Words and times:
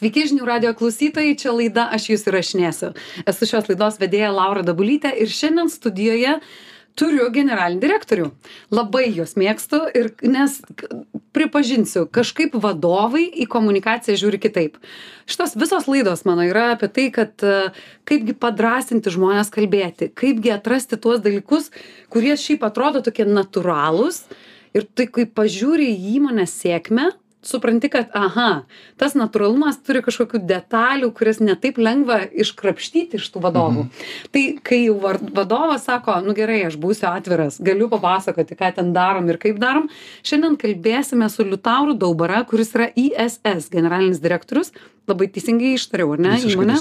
Sveiki 0.00 0.22
žinių 0.30 0.46
radio 0.48 0.70
klausytojai, 0.72 1.34
čia 1.36 1.50
laida 1.52 1.82
Aš 1.92 2.06
jūs 2.08 2.22
įrašinėsiu. 2.30 2.88
Esu 3.28 3.44
šios 3.50 3.66
laidos 3.68 3.98
vedėja 4.00 4.30
Laura 4.32 4.62
Dabulytė 4.64 5.10
ir 5.12 5.28
šiandien 5.28 5.68
studijoje 5.68 6.38
turiu 6.96 7.26
generalinį 7.34 7.82
direktorių. 7.82 8.30
Labai 8.72 9.10
juos 9.10 9.36
mėgstu 9.36 9.82
ir 9.92 10.08
nes 10.24 10.56
pripažinsiu, 11.36 12.06
kažkaip 12.08 12.56
vadovai 12.64 13.26
į 13.44 13.44
komunikaciją 13.52 14.16
žiūri 14.24 14.40
kitaip. 14.40 14.80
Šitos 15.28 15.52
visos 15.60 15.84
laidos 15.84 16.24
mano 16.24 16.48
yra 16.48 16.70
apie 16.78 16.88
tai, 16.88 17.08
kad 17.12 17.44
e, 17.44 17.68
kaipgi 18.08 18.40
padrasinti 18.40 19.12
žmonės 19.12 19.52
kalbėti, 19.52 20.08
kaipgi 20.16 20.56
atrasti 20.56 20.96
tuos 20.96 21.20
dalykus, 21.20 21.68
kurie 22.08 22.38
šiaip 22.40 22.64
atrodo 22.64 23.04
tokie 23.04 23.28
natūralūs. 23.28 24.24
Ir 24.72 24.88
tai, 24.96 25.12
kai 25.12 25.28
pažiūri 25.28 25.92
į 25.92 26.14
įmonės 26.16 26.56
sėkmę, 26.62 27.10
supranti 27.42 27.88
kad 27.92 28.12
aha 28.16 28.64
tas 29.00 29.14
natūralumas 29.16 29.80
turi 29.84 30.02
kažkokių 30.04 30.42
detalių 30.48 31.10
kurias 31.16 31.40
ne 31.40 31.56
taip 31.60 31.80
lengva 31.80 32.20
iškrapštyti 32.28 33.20
iš 33.20 33.30
tų 33.32 33.42
vadovų. 33.46 33.86
Tai 34.34 34.44
kai 34.66 34.82
jau 34.84 34.98
var 35.02 35.20
vadovas 35.20 35.86
sako 35.88 36.18
nu 36.26 36.34
gerai 36.36 36.60
aš 36.68 36.76
būsiu 36.80 37.08
atviras 37.10 37.60
galiu 37.64 37.88
papasakoti 37.92 38.58
ką 38.60 38.72
ten 38.76 38.92
darom 38.96 39.28
ir 39.32 39.40
kaip 39.40 39.60
darom. 39.62 39.88
Šiandien 40.26 40.58
kalbėsime 40.60 41.30
su 41.32 41.46
liutauru 41.48 41.96
daubara 41.98 42.44
kuris 42.48 42.74
yra 42.76 42.90
iss 42.94 43.70
generalinis 43.72 44.20
direktorius. 44.22 44.74
Labai 45.08 45.30
teisingai 45.32 45.74
ištariau 45.74 46.12
ar 46.14 46.20
ne 46.22 46.36
įmonę. 46.52 46.76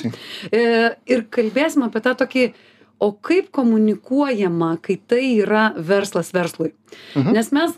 E, 0.51 0.65
ir 1.09 1.23
kalbėsim 1.33 1.87
apie 1.87 2.03
tą 2.03 2.13
tokį 2.19 2.43
o 2.99 3.11
kaip 3.13 3.51
komunikuojama 3.55 4.77
kai 4.81 4.97
tai 5.07 5.23
yra 5.43 5.69
verslas 5.77 6.33
verslui 6.35 6.73
Mhm. 7.15 7.33
nes 7.33 7.51
mes 7.51 7.71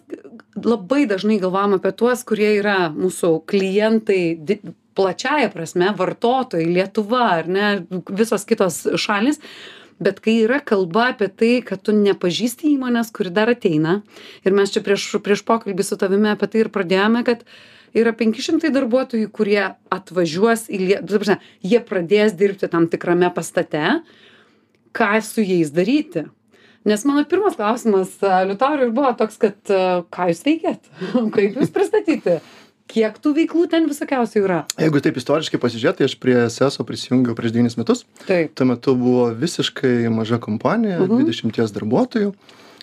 labai 0.66 1.06
dažnai 1.08 1.40
galvojam 1.40 1.74
apie 1.78 1.92
tuos 1.92 2.24
kurie 2.24 2.56
yra 2.60 2.90
mūsų 2.94 3.42
klientai 3.46 4.38
di 4.40 4.60
plačiąja 4.96 5.52
prasme 5.54 5.92
vartotojai 5.98 6.66
lietuva 6.68 7.22
ar 7.40 7.48
ne 7.48 7.86
visos 8.10 8.44
kitos 8.46 8.82
šalys 9.00 9.40
bet 10.02 10.20
kai 10.20 10.40
yra 10.44 10.60
kalba 10.60 11.10
apie 11.14 11.28
tai 11.30 11.52
kad 11.62 11.82
tu 11.86 11.92
nepažįsti 11.96 12.72
įmonės 12.76 13.12
kuri 13.16 13.30
dar 13.32 13.52
ateina 13.54 14.02
ir 14.46 14.52
mes 14.58 14.72
čia 14.74 14.82
prieš 14.84 15.06
prieš 15.24 15.44
pokalbį 15.48 15.84
su 15.86 15.96
tavimi 16.02 16.32
apie 16.34 16.48
tai 16.52 16.64
ir 16.66 16.70
pradėjome 16.74 17.24
kad 17.28 17.44
yra 17.96 18.12
penki 18.16 18.42
šimtai 18.44 18.72
darbuotojų 18.74 19.30
kurie 19.32 19.64
atvažiuos 19.92 20.68
į 20.72 20.80
lie 20.82 20.98
ta 21.04 21.20
prasme 21.20 21.38
jie 21.64 21.80
pradės 21.80 22.36
dirbti 22.40 22.68
tam 22.72 22.88
tikrame 22.92 23.30
pastate 23.36 24.02
ką 24.98 25.22
su 25.26 25.44
jais 25.46 25.72
daryti 25.74 26.26
nes 26.86 27.04
mano 27.06 27.24
pirmas 27.30 27.56
klausimas 27.60 28.16
a, 28.26 28.42
liutaurui 28.48 28.88
ir 28.90 28.96
buvo 28.96 29.12
toks 29.18 29.38
kad 29.42 29.60
ką 30.12 30.32
jūs 30.32 30.42
veikiat 30.48 30.90
kaip 31.36 31.60
jūs 31.62 31.72
pristatyti 31.74 32.40
kiek 32.92 33.16
tų 33.24 33.32
veiklų 33.38 33.68
ten 33.72 33.86
visokiausių 33.88 34.42
yra 34.44 34.58
Jeigu 34.82 35.00
taip 35.00 35.16
istoriškai 35.22 35.60
pasižiūrėt, 35.64 36.02
tai 36.02 36.10
aš 36.10 36.16
prie 36.20 36.36
SESO 36.52 36.84
prisijungiau 36.84 37.38
prieš 37.38 37.54
9 37.56 37.78
metus. 37.80 38.02
taip 38.28 38.52
Tuo 38.60 38.68
metu 38.68 38.96
buvo 39.00 39.30
visiškai 39.32 40.10
maža 40.12 40.42
kompanija, 40.44 41.00
Mhm. 41.00 41.24
20 41.24 41.72
darbuotojų. 41.78 42.34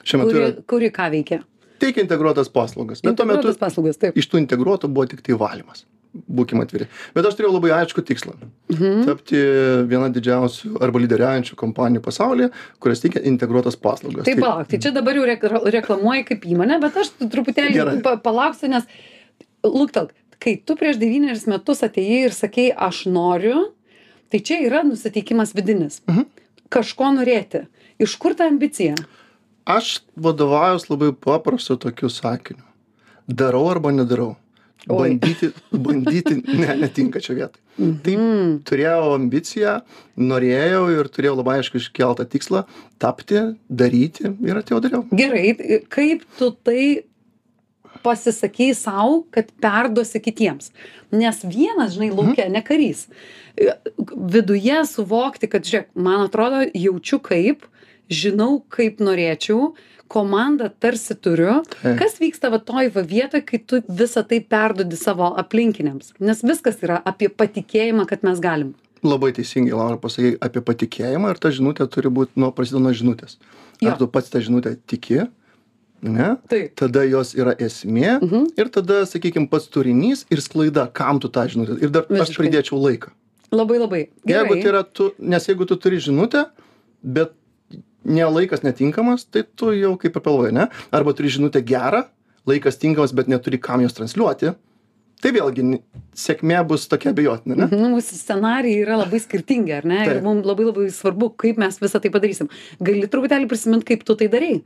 Šiuo 0.09 0.21
metu 0.23 0.33
kuri, 0.33 0.45
yra 0.47 0.65
kuri 0.67 0.91
ką 0.95 1.11
veikia 1.13 1.43
teikia 1.79 2.03
integruotas 2.07 2.49
paslaugas. 2.49 3.03
Bet 3.03 3.17
tuo 3.17 3.27
metu 3.27 3.39
Integruotas 3.43 3.61
paslaugas 3.61 4.01
taip 4.01 4.17
iš 4.17 4.27
tų 4.31 4.41
integruotų 4.47 4.89
buvo 4.91 5.07
tik 5.11 5.21
tai 5.23 5.37
valymas. 5.39 5.85
Būkime 6.15 6.65
atviri. 6.65 6.87
Bet 7.15 7.27
aš 7.29 7.35
turėjau 7.37 7.53
labai 7.59 7.71
aišku 7.83 8.01
tikslą. 8.03 8.33
mhm. 8.73 9.03
Tapti 9.07 9.37
viena 9.91 10.09
didžiausių 10.11 10.79
arba 10.83 10.99
lyderiaujančių 11.05 11.55
kompanijų 11.61 12.01
pasaulyje, 12.07 12.49
kurios 12.81 13.01
teikia 13.05 13.21
integruotas 13.29 13.77
paslaugas. 13.77 14.25
tai 14.25 14.35
palauk 14.41 14.67
tai 14.73 14.79
čia 14.79 14.91
dabar 14.97 15.15
jau 15.15 15.27
rek 15.29 15.45
reklamuoji 15.77 16.25
kaip 16.33 16.47
įmonė 16.49 16.81
bet 16.81 16.97
aš 16.97 17.13
truputėlį 17.21 18.01
pa 18.03 18.17
palauksiu 18.17 18.69
nes 18.73 18.85
luktelk 19.65 20.15
kai 20.41 20.57
tu 20.65 20.77
prieš 20.79 20.97
devynerius 20.99 21.47
metus 21.51 21.83
atėjai 21.83 22.25
ir 22.31 22.33
sakei 22.35 22.69
aš 22.73 23.05
noriu 23.11 23.69
tai 24.33 24.41
čia 24.41 24.61
yra 24.67 24.83
nusiteikimas 24.87 25.53
vidinis 25.55 26.01
Mhm. 26.09 26.25
kažko 26.71 27.13
norėti 27.19 27.67
iš 27.99 28.17
kur 28.17 28.35
ta 28.35 28.49
ambicija 28.49 28.95
Aš 29.69 30.01
vadovaujuos 30.17 30.89
labai 30.89 31.13
paprastu 31.13 31.77
tokiu 31.77 32.09
sakiniu. 32.09 32.65
Darau 33.29 33.67
arba 33.69 33.91
nedarau. 33.93 34.37
Bandyti, 34.87 35.51
bandyti 35.73 36.37
ne, 36.47 36.77
netinka 36.85 37.21
čia 37.21 37.35
vietai. 37.35 37.61
Taip, 37.79 38.19
Mm. 38.19 38.55
turėjau 38.67 39.13
ambiciją, 39.15 39.75
norėjau 40.19 40.85
ir 40.97 41.09
turėjau 41.15 41.37
labai 41.39 41.59
aišku 41.61 41.79
iškeltą 41.79 42.25
tikslą 42.27 42.65
tapti, 42.99 43.43
daryti 43.71 44.25
ir 44.43 44.59
atėjau 44.63 44.81
dariau. 44.83 45.03
gerai 45.13 45.53
tai 45.59 45.79
kaip 45.89 46.25
tu 46.39 46.51
tai 46.65 47.05
pasisakei 48.03 48.75
sau 48.75 49.25
kad 49.31 49.51
perduosi 49.63 50.21
kitiems 50.23 50.71
nes 51.13 51.39
vienas 51.45 51.95
žinai 51.97 52.11
lauke 52.15 52.49
ne 52.51 52.63
karys 52.63 53.07
viduje 54.35 54.79
suvokti 54.87 55.49
kad 55.51 55.63
žiūrėk 55.67 55.89
man 55.95 56.27
atrodo 56.27 56.63
jaučiu 56.75 57.19
kaip 57.23 57.65
žinau 58.11 58.61
kaip 58.71 58.99
norėčiau 59.03 59.73
komandą 60.09 60.71
tarsi 60.81 61.15
turiu 61.15 61.61
Taip. 61.83 61.99
kas 62.01 62.19
vyksta 62.21 62.51
va 62.53 62.59
toj 62.59 62.91
va 62.95 63.03
vietoj 63.15 63.43
kai 63.47 63.59
tu 63.67 63.81
visa 63.89 64.23
tai 64.25 64.41
perduodi 64.41 64.97
savo 64.97 65.31
aplinkiniams 65.43 66.15
nes 66.21 66.43
viskas 66.43 66.81
yra 66.83 67.01
apie 67.05 67.29
patikėjimą 67.29 68.07
kad 68.11 68.23
mes 68.27 68.41
galim 68.41 68.75
Labai 69.07 69.29
teisingai, 69.31 69.71
Laura, 69.79 69.95
pasakė 70.03 70.33
apie 70.43 70.59
patikėjimą 70.67 71.29
ir 71.31 71.39
ta 71.39 71.53
žinutė 71.55 71.85
turi 71.87 72.11
būti, 72.11 72.33
nuo 72.35 72.49
prasideda 72.51 72.81
nuo 72.83 72.91
žinutės. 72.91 73.37
Jo. 73.79 73.93
Ar 73.93 73.99
tu 74.01 74.09
pats 74.11 74.27
tą 74.33 74.41
žinutę 74.43 74.73
tiki, 74.91 75.21
ne? 76.03 76.27
taip 76.51 76.75
Tada 76.81 77.05
jos 77.07 77.31
yra 77.39 77.53
esmė 77.63 78.17
Mhm. 78.23 78.49
ir 78.59 78.69
tada, 78.75 79.05
sakykime, 79.07 79.47
pats 79.53 79.69
turinys 79.71 80.25
ir 80.35 80.43
sklaida, 80.43 80.89
kam 80.93 81.21
tu 81.23 81.29
tą 81.31 81.47
žinutę. 81.47 81.79
Ir 81.81 81.91
dar 81.95 82.09
aš 82.11 82.27
Visiškai. 82.27 82.43
pridėčiau 82.43 82.81
laiką. 82.83 83.13
labai 83.55 83.79
labai 83.79 84.01
Jeigu 84.27 84.49
gerai 84.51 84.63
tai 84.63 84.69
yra 84.73 84.83
tu, 84.83 85.13
nes 85.19 85.47
jeigu 85.47 85.65
tu 85.71 85.77
turi 85.77 85.97
žinutę, 86.03 86.49
bet 87.05 87.31
ne 88.09 88.29
laikas 88.29 88.65
netinkamas, 88.65 89.27
tai 89.29 89.45
tu 89.57 89.73
jau 89.77 89.95
kaip 90.01 90.17
ir 90.17 90.25
pagalvoji, 90.25 90.55
ne? 90.57 90.69
Arba 90.95 91.15
turi 91.17 91.33
žinutę 91.33 91.63
gerą, 91.67 92.07
laikas 92.49 92.81
tinkamas, 92.81 93.15
bet 93.17 93.31
neturi 93.31 93.61
kam 93.61 93.85
jos 93.85 93.97
transliuoti. 93.97 94.55
Tai 95.19 95.33
vėlgi 95.35 95.65
sėkmė 96.15 96.61
bus 96.71 96.85
tokia 96.91 97.11
abejotina, 97.11 97.57
ne? 97.59 97.67
Nu, 97.75 97.89
mūsų 97.97 98.21
scenarijai 98.21 98.85
yra 98.85 99.01
labai 99.01 99.19
skirtingi, 99.23 99.73
ar 99.75 99.89
ne? 99.89 100.05
Ir 100.07 100.21
mums 100.23 100.47
labai 100.47 100.69
labai 100.69 100.85
svarbu, 100.95 101.33
kaip 101.43 101.59
mes 101.59 101.81
visą 101.83 101.99
tai 102.03 102.13
padarysim. 102.15 102.51
Gali 102.79 103.09
truputėlį 103.11 103.49
prisiminti, 103.51 103.89
kaip 103.91 104.07
tu 104.07 104.15
tai 104.19 104.31
darai. 104.31 104.61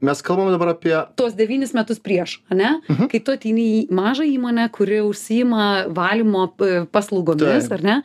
Mes 0.00 0.20
kalbame 0.22 0.50
dabar 0.54 0.68
apie 0.74 0.94
Tuos 1.18 1.34
devynis 1.38 1.72
metus 1.74 1.98
prieš, 1.98 2.38
ne? 2.50 2.74
Mhm. 2.88 3.08
Kai 3.10 3.20
tu 3.24 3.32
ateini 3.34 3.64
į 3.78 3.78
mažą 3.94 4.26
įmonę, 4.28 4.68
kuri 4.74 5.00
užsima 5.06 5.86
valymo 5.94 6.44
paslaugomis, 6.92 7.68
Taip. 7.68 7.72
ar 7.78 7.82
ne? 7.86 7.96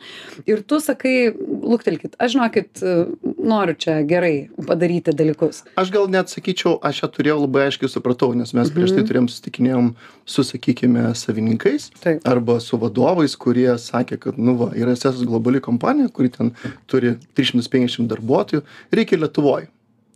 Ir 0.46 0.62
tu 0.62 0.80
sakai, 0.80 1.32
luktelkit, 1.62 2.16
aš 2.18 2.34
žinokit, 2.36 2.82
noriu 3.44 3.74
čia 3.78 3.98
gerai 4.08 4.48
padaryti 4.66 5.12
dalykus. 5.14 5.62
Aš 5.80 5.90
gal 5.94 6.08
net 6.08 6.32
sakyčiau, 6.32 6.78
aš 6.82 7.02
ją 7.04 7.10
turėjau 7.14 7.38
labai 7.44 7.68
aiškiai 7.68 7.92
supratau, 7.92 8.32
nes 8.34 8.52
mes 8.56 8.70
prieš 8.74 8.94
tai 8.96 9.02
Mhm. 9.04 9.08
turėjom 9.10 9.28
susitikinėjom 9.30 9.94
su, 10.26 10.42
sakykime, 10.42 11.14
savininkais 11.14 11.90
Taip. 12.00 12.20
arba 12.24 12.58
su 12.60 12.78
vadovais, 12.78 13.36
kurie 13.36 13.68
sakė, 13.78 14.18
kad, 14.18 14.38
nu 14.38 14.56
va, 14.56 14.70
yra 14.74 14.96
SS 14.96 15.22
globali 15.28 15.60
kompanija, 15.60 16.08
kuri 16.12 16.28
ten 16.30 16.52
turi 16.86 17.16
350 17.36 18.08
darbuotojų, 18.08 18.62
reikia 18.92 19.18
Lietuvoje 19.20 19.68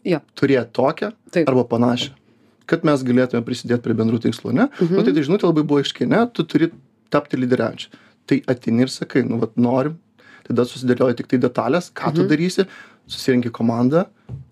Jo. 0.08 0.20
turėti 0.38 0.72
tokią 0.78 1.12
Taip. 1.34 1.48
arba 1.52 1.64
panašią, 1.68 2.10
kad 2.68 2.84
mes 2.88 3.02
galėtume 3.04 3.42
prisidėti 3.44 3.82
prie 3.84 3.94
bendrų 3.98 4.20
tikslų, 4.26 4.52
ne? 4.56 4.68
Mhm. 4.80 4.94
Nu, 4.96 5.04
tai 5.06 5.12
tai 5.16 5.24
žinutė 5.28 5.48
labai 5.50 5.64
buvo 5.68 5.82
aiškiai, 5.82 6.08
ne, 6.08 6.22
tu 6.32 6.44
turi 6.48 6.70
tapti 7.12 7.36
lyderiaujančiu. 7.40 7.88
Tai 8.28 8.42
atini 8.52 8.84
ir 8.84 8.92
sakai, 8.92 9.22
nu, 9.24 9.38
va, 9.40 9.48
norim, 9.56 9.94
tada 10.48 10.64
susidėlioja 10.68 11.16
tik 11.20 11.28
tai 11.32 11.38
detalės, 11.44 11.90
ką 11.92 12.14
tu 12.14 12.22
Mhm. 12.24 12.28
darysi, 12.32 12.66
susirinki 13.08 13.50
komandą, 13.54 14.04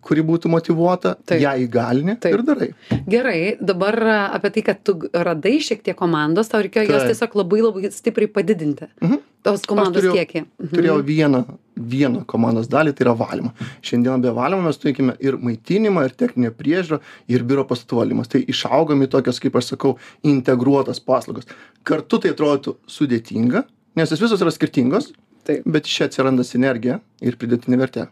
kuri 0.07 0.23
būtų 0.23 0.49
motivuota, 0.49 1.17
Taip. 1.27 1.41
ją 1.43 1.53
įgalini 1.67 2.15
Taip. 2.23 2.37
ir 2.39 2.43
darai. 2.47 2.69
Gerai, 3.11 3.39
dabar 3.61 3.97
apie 4.39 4.51
tai, 4.55 4.63
kad 4.71 4.83
tu 4.87 4.95
radai 5.13 5.57
šiek 5.61 5.83
tiek 5.85 5.97
komandos, 5.99 6.49
tau 6.49 6.63
reikėjo 6.65 6.87
jos 6.89 7.03
Taip. 7.03 7.11
tiesiog 7.13 7.35
labai 7.43 7.61
labai 7.65 7.91
stipriai 7.93 8.31
padidinti. 8.33 8.89
Mhm. 9.03 9.19
Tos 9.47 9.63
komandos 9.63 10.03
turėjau- 10.03 10.15
kiekį. 10.19 10.41
Mhm. 10.59 10.71
Turėjau 10.75 10.97
vieną, 11.07 11.41
vieną 11.79 12.25
komandos 12.27 12.67
dalį, 12.69 12.95
tai 12.97 13.05
yra 13.07 13.15
valymą. 13.15 13.53
Šiandien 13.83 14.23
be 14.23 14.33
valymo 14.35 14.63
mes 14.65 14.77
turime 14.79 15.15
ir 15.21 15.37
maitinimą, 15.39 16.05
ir 16.07 16.11
techninę 16.11 16.51
priežiūrą, 16.51 17.01
ir 17.29 17.45
biuro 17.45 17.65
pastatų 17.65 18.01
valymas. 18.01 18.29
Tai 18.29 18.41
išaugom 18.43 19.03
į 19.07 19.11
tokias, 19.11 19.39
kaip 19.39 19.55
aš 19.55 19.75
sakau, 19.77 19.97
integruotas 20.25 20.99
paslaugas. 20.99 21.47
Kartu 21.85 22.19
tai 22.19 22.31
atrodytų 22.35 22.77
sudėtinga, 22.89 23.65
nes 23.97 24.11
jos 24.11 24.21
visos 24.21 24.41
yra 24.41 24.51
skirtingos, 24.51 25.13
Taip. 25.45 25.63
bet 25.65 25.85
čia 25.85 26.09
atsiranda 26.09 26.43
sinergija 26.43 27.01
ir 27.23 27.37
pridėtinė 27.37 27.79
vertė. 27.79 28.09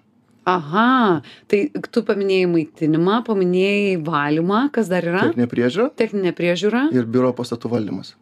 Aha. 0.49 1.23
Tai 1.51 1.61
tu 1.93 2.03
paminėjai 2.07 2.49
maitinimą 2.53 3.21
paminėjai 3.27 3.95
valymą. 4.05 4.61
Kas 4.75 4.91
dar 4.93 5.07
yra? 5.09 5.23
Techninė 5.29 5.49
priežiūra. 5.51 5.89
Techninė 6.01 6.33
priežiūra. 6.37 6.83
Ir 6.97 7.09
biuro 7.11 7.33
pastatų 7.37 7.71
valdymas. 7.73 8.15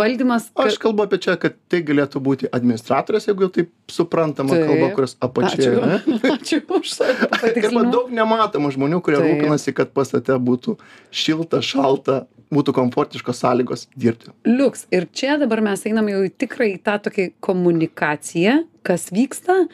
Valdymas 0.00 0.50
aš 0.60 0.78
kalbu 0.82 1.06
apie 1.06 1.20
čia 1.24 1.36
kad 1.40 1.56
tai 1.72 1.80
galėtų 1.86 2.22
būti 2.24 2.50
administratorės 2.54 3.28
jeigu 3.30 3.46
jau 3.46 3.52
taip 3.58 3.72
suprantama 3.90 4.56
kalba 4.56 4.90
kurios 4.96 5.16
apačioje 5.24 5.72
Ačiū. 5.72 5.82
ane 5.84 6.34
ačiū 6.36 6.60
už 6.78 6.92
patikslinimą. 7.42 7.90
daug 7.92 8.12
nematomų 8.14 8.72
žmonių 8.76 9.00
kurie 9.04 9.20
rūpinasi 9.22 9.74
kad 9.76 9.92
pastate 9.96 10.36
būtų 10.40 10.76
šilta 11.14 11.60
šalta 11.64 12.24
būtų 12.54 12.74
komfortiškos 12.76 13.40
sąlygos 13.42 13.86
dirbti. 13.98 14.30
Liuks. 14.46 14.84
Ir 14.94 15.08
čia 15.10 15.38
dabar 15.40 15.62
mes 15.64 15.82
einam 15.88 16.06
jau 16.12 16.20
į 16.26 16.30
tikrą 16.38 16.68
į 16.74 16.78
tą 16.86 16.98
tokį 17.08 17.30
komunikaciją 17.42 18.60
kas 18.86 19.08
vyksta. 19.14 19.64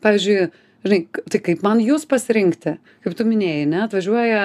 Pavyzdžiui 0.00 0.48
žinai 0.84 1.00
tai 1.30 1.40
kaip 1.44 1.62
man 1.66 1.80
jus 1.84 2.06
pasirinkti? 2.08 2.76
Kaip 3.04 3.16
tu 3.18 3.26
minėjai 3.28 3.68
ne 3.70 3.82
atvažiuoja 3.84 4.44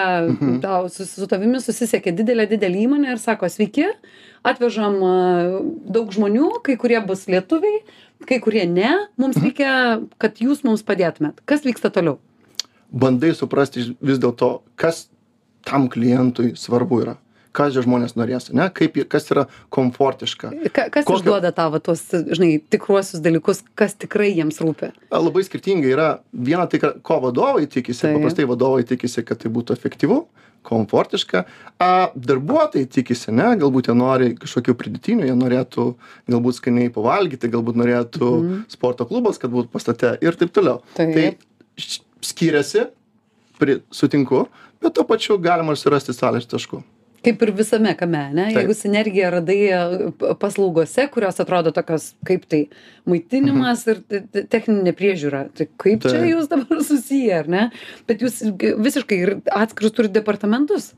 tau 0.63 0.89
su 0.91 1.07
su 1.07 1.27
tavimi 1.31 1.61
susisiekia 1.63 2.13
didelė 2.15 2.47
didelė 2.51 2.85
įmonė 2.85 3.15
ir 3.15 3.21
sako 3.21 3.49
sveiki 3.51 3.87
atvežam 4.45 4.99
daug 5.97 6.13
žmonių 6.13 6.51
kai 6.65 6.77
kurie 6.81 7.01
bus 7.07 7.25
lietuviai 7.31 7.81
kai 8.29 8.39
kurie 8.43 8.65
ne 8.69 8.93
mums 9.21 9.39
reikia 9.41 9.99
kad 10.21 10.39
jūs 10.43 10.63
mums 10.67 10.85
padėtumėt. 10.85 11.43
Kas 11.45 11.65
vyksta 11.67 11.91
toliau? 11.93 12.19
Bandai 12.91 13.33
suprasti 13.35 13.91
vis 13.99 14.21
dėlto 14.21 14.59
kas 14.79 15.07
tam 15.65 15.89
klientui 15.91 16.53
svarbu 16.59 17.03
yra 17.03 17.19
ką 17.55 17.69
šie 17.73 17.85
žmonės 17.85 18.15
norės 18.19 18.49
ane 18.51 18.67
kaip 18.75 18.97
kas 19.11 19.29
yra 19.33 19.45
komfortiška? 19.73 20.51
Ka, 20.71 20.87
kas 20.93 21.07
Kokio- 21.07 21.21
išduoda 21.21 21.53
tau 21.55 21.71
va 21.73 21.81
tuos 21.83 22.03
žinai 22.11 22.57
tikruosius 22.69 23.23
dalykus 23.25 23.63
kas 23.79 23.95
tikrai 23.95 24.31
jiems 24.35 24.59
rūpi? 24.63 24.91
Labai 25.11 25.45
skirtingai 25.47 25.93
yra. 25.95 26.09
Viena 26.31 26.67
tai 26.69 26.79
ko 26.79 27.21
vadovai 27.27 27.67
tikisi 27.71 28.07
Taip. 28.07 28.17
paprastai 28.19 28.49
vadovai 28.49 28.83
tikisi 28.87 29.23
kad 29.25 29.39
tai 29.41 29.51
būtų 29.53 29.77
efektyvu 29.77 30.25
komfortiška 30.65 31.43
a 31.79 31.89
darbuotojai 32.15 32.87
tikisi 32.89 33.29
ane 33.31 33.51
galbūt 33.61 33.89
jie 33.91 33.95
nori 33.97 34.31
kažkokių 34.39 34.75
pridėtinių 34.79 35.29
jie 35.29 35.35
norėtų 35.37 35.87
galbūt 36.31 36.59
skaniai 36.59 36.91
pavalgyti 36.95 37.51
galbūt 37.53 37.79
norėtų 37.81 38.31
sporto 38.73 39.07
klubas 39.09 39.37
kad 39.41 39.53
būtų 39.53 39.71
pastate 39.75 40.15
ir 40.25 40.39
taip 40.39 40.53
toliau. 40.55 40.81
Taip. 40.97 41.13
tai 41.13 41.85
skiriasi 42.25 42.87
pri 43.59 43.79
sutinku 43.93 44.47
bet 44.81 44.97
tuo 44.97 45.05
pačiu 45.07 45.37
galima 45.41 45.77
surasti 45.77 46.15
sąlyčio 46.17 46.55
taškų 46.55 46.81
kaip 47.25 47.41
ir 47.45 47.51
visame 47.57 47.91
kame 47.99 48.19
ane 48.29 48.45
jeigu 48.55 48.75
sinergiją 48.77 49.31
radai 49.35 49.57
e, 49.67 49.79
paslaugose 50.41 51.07
kurios 51.13 51.39
atrodo 51.43 51.73
tokios 51.75 52.11
kaip 52.27 52.45
tai 52.51 52.61
maitinimas 53.09 53.85
ir 53.91 54.01
te- 54.09 54.21
te- 54.31 54.45
techninė 54.55 54.93
priežiūra 54.97 55.45
tai 55.57 55.67
kaip 55.81 56.05
čia 56.05 56.21
jūs 56.29 56.49
dabar 56.51 56.83
susiję 56.91 57.39
ar 57.41 57.49
ne? 57.51 57.63
Bet 58.09 58.23
jūs 58.25 58.41
visiškai 58.85 59.19
ir 59.25 59.33
atskirus 59.53 59.93
turit 59.97 60.13
departamentus. 60.15 60.93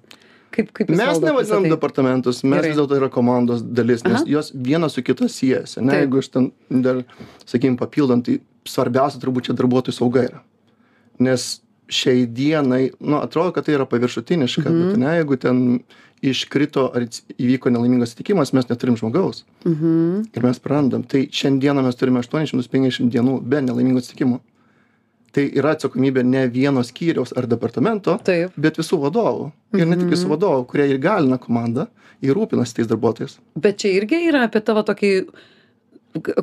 Kaip 0.55 0.69
kaip 0.75 0.89
jūs 0.89 0.97
mes 0.97 1.19
nevadinam 1.21 1.65
tai? 1.67 1.71
departamentus 1.75 2.37
mes 2.47 2.63
vis 2.65 2.77
dėlto 2.79 2.95
yra 2.97 3.09
komandos 3.11 3.61
dalis 3.61 4.05
nes 4.07 4.21
Aha. 4.21 4.29
jos 4.31 4.53
viena 4.55 4.87
su 4.89 5.03
kita 5.03 5.27
siejasi 5.29 5.81
ane 5.81 5.97
jeigu 6.01 6.21
aš 6.23 6.29
ten 6.33 6.51
dar 6.87 7.01
sakykim 7.43 7.75
papildant 7.79 8.23
tai 8.25 8.37
svarbiausia 8.67 9.19
turbūt 9.23 9.49
čia 9.49 9.55
darbuotojų 9.59 9.95
sauga 9.99 10.23
yra. 10.29 10.39
Nes 11.23 11.49
šiai 11.89 12.25
dienai 12.27 12.91
nu 12.99 13.17
atrodo 13.21 13.51
kad 13.51 13.65
tai 13.65 13.75
yra 13.77 13.85
paviršutiniška 13.85 14.69
Mhm. 14.69 14.81
bet 14.87 14.95
ane 14.95 15.15
jeigu 15.17 15.37
ten 15.39 15.79
iškrito 16.21 16.91
ar 16.95 17.01
įvyko 17.37 17.69
nelaimingas 17.71 18.11
atsitikimas 18.13 18.53
mes 18.53 18.65
neturim 18.69 18.97
žmogaus. 18.97 19.43
Mhm. 19.65 20.23
ir 20.35 20.43
mes 20.43 20.59
prarandam. 20.59 21.03
Tai 21.07 21.27
šiandieną 21.31 21.83
mes 21.83 21.95
turime 21.95 22.19
aštuonis 22.19 22.49
šimtus 22.49 22.67
penkiasdešim 22.67 23.09
dienų 23.11 23.41
be 23.43 23.61
nelaimingų 23.61 23.97
atsitikimų 24.01 24.39
tai 25.31 25.51
yra 25.53 25.75
atsakomybė 25.75 26.23
ne 26.25 26.47
vieno 26.49 26.81
skyriaus 26.83 27.33
ar 27.37 27.45
departamento 27.45 28.17
bet 28.57 28.77
visų 28.77 28.97
vadovų. 29.05 29.51
Ir 29.73 29.85
ne 29.85 29.95
tik 29.95 30.05
Mhm. 30.07 30.13
visų 30.15 30.27
vadovų 30.33 30.65
kurie 30.67 30.97
įgalina 30.97 31.37
komandą 31.37 31.87
ir 32.21 32.33
rūpinasi 32.33 32.73
tais 32.73 32.87
darbuotojais. 32.87 33.37
Bet 33.55 33.77
čia 33.77 33.89
irgi 34.01 34.27
yra 34.31 34.43
apie 34.47 34.61
tavo 34.65 34.81
tokį 34.83 35.27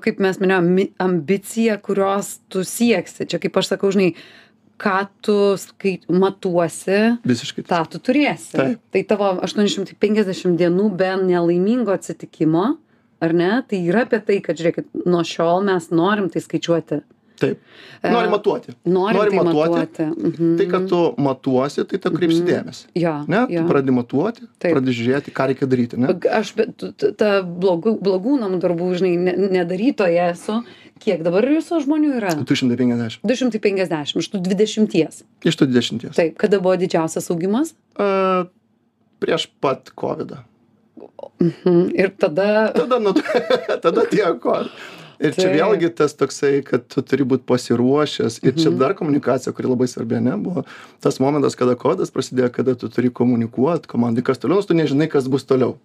kaip 0.00 0.20
mes 0.20 0.38
minėjom 0.38 0.64
mi- 0.68 0.92
ambiciją 1.00 1.80
kurios 1.82 2.38
tu 2.48 2.60
sieksi. 2.60 3.26
Čia 3.26 3.38
kaip 3.42 3.56
aš 3.56 3.72
sakau 3.72 3.90
žinai 3.90 4.14
ką 4.80 5.06
tu 5.24 5.36
skai 5.60 5.98
matuosi 6.10 7.00
visiškai 7.26 7.64
tą 7.68 7.82
tu 7.90 8.00
turėsi 8.02 8.56
Taip. 8.56 8.80
tai 8.94 9.04
tavo 9.08 9.30
aštuoni 9.46 9.72
šimtai 9.72 9.98
penkiasdešim 10.02 10.56
dienų 10.60 10.88
be 10.98 11.12
nelaimingo 11.22 11.94
atsitikimo 11.94 12.66
ar 13.24 13.34
ne 13.36 13.50
tai 13.68 13.80
yra 13.86 14.04
apie 14.08 14.20
tai 14.26 14.40
kad 14.44 14.58
žiūrėkit 14.58 15.06
nuo 15.06 15.22
šiol 15.26 15.64
mes 15.68 15.90
norim 15.94 16.30
tai 16.32 16.42
skaičiuoti 16.44 17.02
taip. 17.40 17.58
E, 18.02 18.10
nori 18.12 18.28
matuoti. 18.32 18.74
norim 18.84 19.16
Nori 19.18 19.30
tai 19.32 19.38
matuoti, 19.38 19.70
matuoti. 19.78 20.06
Mhm. 20.28 20.56
tai 20.60 20.66
kad 20.70 20.88
tu 20.90 21.00
matuosi 21.18 21.84
tai 21.90 21.98
tu 21.98 22.12
kreipsi 22.14 22.40
Mhm. 22.42 22.48
dėmesį. 22.50 22.84
Jo 23.02 23.14
ne? 23.28 23.40
jo. 23.50 23.60
tu 23.62 23.68
pradedi 23.72 23.94
matuoti 23.96 24.40
Taip. 24.58 24.72
pradedi 24.76 24.94
žiūrėti 25.00 25.34
ką 25.34 25.46
reikia 25.50 25.66
daryti 25.70 25.98
ne? 26.00 26.14
Aš 26.40 26.54
ta 27.18 27.42
blogų 27.42 27.96
blogų 28.00 28.38
namų 28.44 28.60
darbų 28.64 28.90
žinai 29.00 29.14
ne 29.18 29.36
nedarytoja 29.58 30.30
esu. 30.34 30.62
Kiek 31.04 31.24
dabar 31.26 31.42
jūsų 31.44 31.80
žmonių 31.84 32.10
yra? 32.20 32.30
Du 32.38 32.54
šimtai 32.56 32.76
penkiasdešim 32.78 33.26
du 33.28 33.34
šimtai 33.36 33.60
penkiasdešim 33.60 34.20
iš 34.22 34.28
tų 34.30 34.40
dvidešimties. 34.46 35.22
Iš 35.44 35.56
tų 35.58 35.66
dvidešimties. 35.68 36.14
Taip 36.16 36.36
kada 36.38 36.60
buvo 36.62 36.76
didžiausias 36.78 37.26
augimas? 37.34 37.74
A, 37.98 38.46
prieš 39.20 39.48
pat 39.60 39.90
kovidą. 39.94 40.44
Mhm. 41.42 41.90
ir 41.98 42.12
tada 42.18 42.70
tada 42.72 42.98
nu 43.02 43.10
tada 43.84 44.04
atėjo 44.06 44.36
kovid 44.40 44.70
ir 45.24 45.34
čia 45.36 45.48
vėlgi 45.54 45.90
tas 45.96 46.14
toksai 46.14 46.62
kad 46.66 46.84
tu 46.92 47.02
turi 47.02 47.24
būt 47.24 47.44
pasiruošęs 47.48 48.40
ir 48.44 48.52
čia 48.54 48.70
Mhm. 48.70 48.78
dar 48.78 48.94
komunikacija 48.94 49.52
kuri 49.56 49.68
labai 49.68 49.88
svarbi 49.88 50.16
ane 50.20 50.36
buvo 50.36 50.64
tas 51.00 51.18
momentas 51.20 51.54
kada 51.56 51.74
kovidas 51.74 52.10
prasidėjo 52.14 52.52
kada 52.52 52.74
tu 52.74 52.88
turi 52.88 53.10
komunikuot 53.10 53.86
komandai 53.86 54.22
kas 54.22 54.38
toliau 54.38 54.56
nes 54.60 54.66
tu 54.66 54.74
nežinai 54.74 55.08
kas 55.10 55.28
bus 55.28 55.44
toliau 55.44 55.76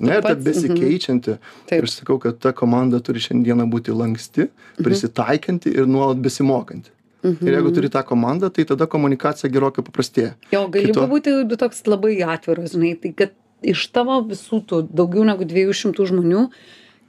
ne 0.00 0.16
ir 0.16 0.22
ta 0.22 0.34
mhm. 0.34 0.44
besikeičianti 0.44 1.36
Taip. 1.68 1.82
ir 1.82 1.88
sakau 1.88 2.18
kad 2.18 2.38
ta 2.40 2.52
komanda 2.52 3.00
turi 3.00 3.20
šiandieną 3.20 3.68
būti 3.70 3.92
lanksti 3.94 4.48
prisitaikanti 4.82 5.70
ir 5.78 5.86
nuolat 5.86 6.18
besimokanti 6.22 6.90
Mhm. 7.22 7.46
ir 7.46 7.54
jeigu 7.54 7.70
turi 7.74 7.88
tą 7.88 8.02
komandą 8.02 8.48
tai 8.50 8.64
tada 8.66 8.86
komunikacija 8.90 9.46
gerokai 9.50 9.84
paprastėja 9.86 10.32
jo 10.52 10.66
gali 10.68 10.88
Kito- 10.90 11.04
pabūti 11.06 11.56
toks 11.58 11.84
labai 11.86 12.16
atviras 12.26 12.72
žinai 12.74 12.96
tai 13.00 13.12
kad 13.14 13.30
iš 13.62 13.84
tavo 13.94 14.16
visų 14.26 14.58
tų 14.66 14.80
daugiau 14.90 15.22
negu 15.24 15.44
dviejų 15.46 15.70
šimtų 15.70 16.06
žmonių 16.10 16.40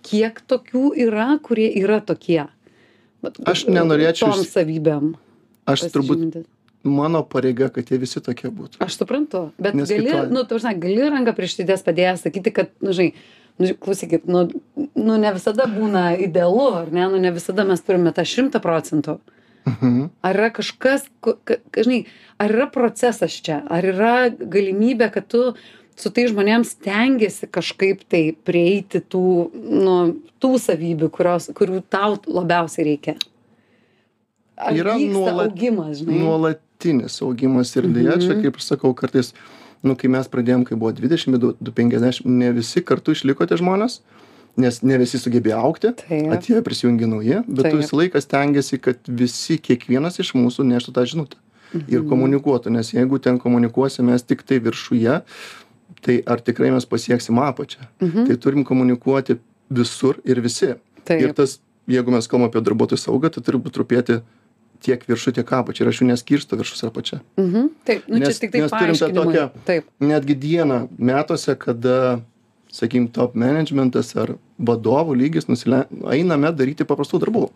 kiek 0.04 0.42
tokių 0.52 0.92
yra 1.08 1.40
kurie 1.44 1.70
yra 1.82 2.00
tokie. 2.04 2.46
Vat, 3.24 3.38
Aš 3.48 3.66
nenorėčiau 3.72 4.34
tom 4.34 4.44
savybėm 4.44 5.14
aš 5.72 5.86
turbūt 5.94 6.42
mano 6.84 7.22
pareiga 7.24 7.70
kad 7.72 7.88
jie 7.88 7.98
visi 8.02 8.20
tokie 8.20 8.50
būtų. 8.52 8.82
Aš 8.84 8.98
suprantu 9.00 9.46
bet 9.58 9.74
Nes 9.80 9.88
gali 9.90 10.10
kito- 10.10 10.26
nu 10.30 10.44
ta 10.44 10.56
prasme 10.58 10.74
gali 10.84 11.06
ranką 11.14 11.32
prie 11.38 11.48
širdies 11.48 11.86
padėjęs 11.88 12.26
sakyti 12.28 12.52
kad 12.54 12.70
nu 12.84 12.92
žinai 12.92 13.14
nu 13.60 13.70
klausykit 13.80 14.26
nu 14.28 14.50
nu 14.96 15.16
ne 15.22 15.32
visada 15.34 15.64
būna 15.72 16.18
idealu 16.20 16.68
ar 16.82 16.92
ne 16.92 17.08
nu 17.14 17.20
ne 17.24 17.32
visada 17.32 17.64
mes 17.64 17.80
turime 17.82 18.12
tą 18.12 18.26
šimtą 18.28 18.60
procentų. 18.60 19.20
Mhm. 19.66 20.10
ar 20.22 20.36
yra 20.36 20.50
kažkas 20.52 21.06
ka 21.24 21.38
ka- 21.46 21.62
žinai 21.78 22.06
ar 22.40 22.50
yra 22.52 22.68
procesas 22.68 23.32
čia? 23.32 23.62
Ar 23.72 23.82
yra 23.88 24.30
galimybė 24.30 25.08
kad 25.14 25.28
tu 25.32 25.54
su 25.96 26.10
tais 26.10 26.32
žmonėm 26.32 26.64
stengiesi 26.66 27.48
kažkaip 27.48 28.02
tai 28.10 28.36
prieiti 28.46 29.00
tų 29.02 29.24
nu 29.54 29.98
tų 30.42 30.54
savybių 30.60 31.10
kurios 31.14 31.50
kurių 31.56 31.84
tau 31.90 32.18
labiausiai 32.28 32.86
reikia 32.92 33.16
ar 34.58 34.74
Yra 34.78 34.98
nuolat- 35.00 35.50
augimas 35.52 35.98
žinai 36.02 36.20
nuolatinis 36.20 37.22
augimas 37.22 37.76
ir 37.76 37.84
čia 37.84 38.36
Mhm. 38.36 38.42
kaip 38.44 38.56
aš 38.58 38.64
sakau 38.74 38.94
kartais 38.94 39.34
nu 39.84 39.96
kai 39.96 40.08
mes 40.08 40.28
pradėjom 40.28 40.66
kai 40.66 40.76
buvo 40.78 40.92
dvidešim 40.94 41.38
du 41.40 41.54
du 41.62 41.72
penkiasdešim 41.72 42.26
ne 42.28 42.52
visi 42.52 42.82
kartu 42.82 43.12
išliko 43.12 43.48
tie 43.48 43.58
žmonės 43.58 44.00
nes 44.58 44.84
ne 44.84 44.98
visi 44.98 45.18
sugebėjo 45.18 45.58
augti 45.58 45.92
taip 45.96 46.30
atėjo 46.32 46.62
prisijungė 46.62 47.08
nauji 47.10 47.42
bet 47.48 47.56
tu 47.56 47.62
Taip. 47.64 47.74
visą 47.82 47.98
laiką 47.98 48.22
stengiesi 48.22 48.78
kad 48.82 48.98
visi 49.08 49.58
kiekvienas 49.58 50.20
iš 50.20 50.34
mūsų 50.34 50.62
neštų 50.70 50.92
tą 50.94 51.06
žinutę 51.06 51.38
ir 51.74 52.02
Mhm. 52.02 52.10
komunikuotų 52.10 52.70
nes 52.70 52.92
jeigu 52.94 53.20
ten 53.20 53.40
komunikuosim 53.40 54.06
mes 54.06 54.22
tiktai 54.24 54.60
viršuje 54.62 55.22
tai 56.04 56.20
ar 56.28 56.42
tikrai 56.44 56.72
mes 56.76 56.86
pasieksim 56.86 57.40
apačią 57.40 57.88
Mhm. 58.02 58.28
tai 58.28 58.36
turim 58.38 58.64
komunikuoti 58.68 59.38
visur 59.72 60.20
ir 60.26 60.42
visi 60.42 60.66
ir 60.74 60.78
taip 61.06 61.36
tas 61.36 61.60
jeigu 61.88 62.12
mes 62.12 62.28
kalbam 62.28 62.50
apie 62.50 62.62
darbuotojų 62.62 63.00
saugą 63.06 63.30
tai 63.32 63.42
turi 63.44 63.58
būt 63.58 63.80
rūpėti 63.82 64.22
tiek 64.84 65.00
viršų 65.08 65.32
tiek 65.40 65.48
apačia 65.56 65.84
ir 65.86 65.90
aš 65.94 66.02
jų 66.02 66.08
neskirstau 66.12 66.58
viršus 66.60 66.84
ir 66.84 66.90
apačia 66.92 67.22
Mhm. 67.38 67.70
Taip, 67.86 68.08
nu 68.08 68.18
Nes- 68.20 68.30
čia 68.36 68.40
tik 68.42 68.52
tai 68.52 68.62
nes 68.62 68.72
turim 68.72 68.96
tą 68.96 69.10
tokią- 69.16 69.50
Taip. 69.66 69.84
netgi 70.02 70.36
dieną 70.36 70.88
metuose 71.00 71.56
kada 71.58 72.20
sakykim 72.72 73.08
top 73.12 73.36
managementas 73.36 74.16
ar 74.16 74.36
vadovų 74.60 75.16
lygis 75.18 75.48
nusile 75.48 75.86
einame 76.12 76.52
daryti 76.56 76.84
paprastų 76.84 77.20
darbų 77.24 77.50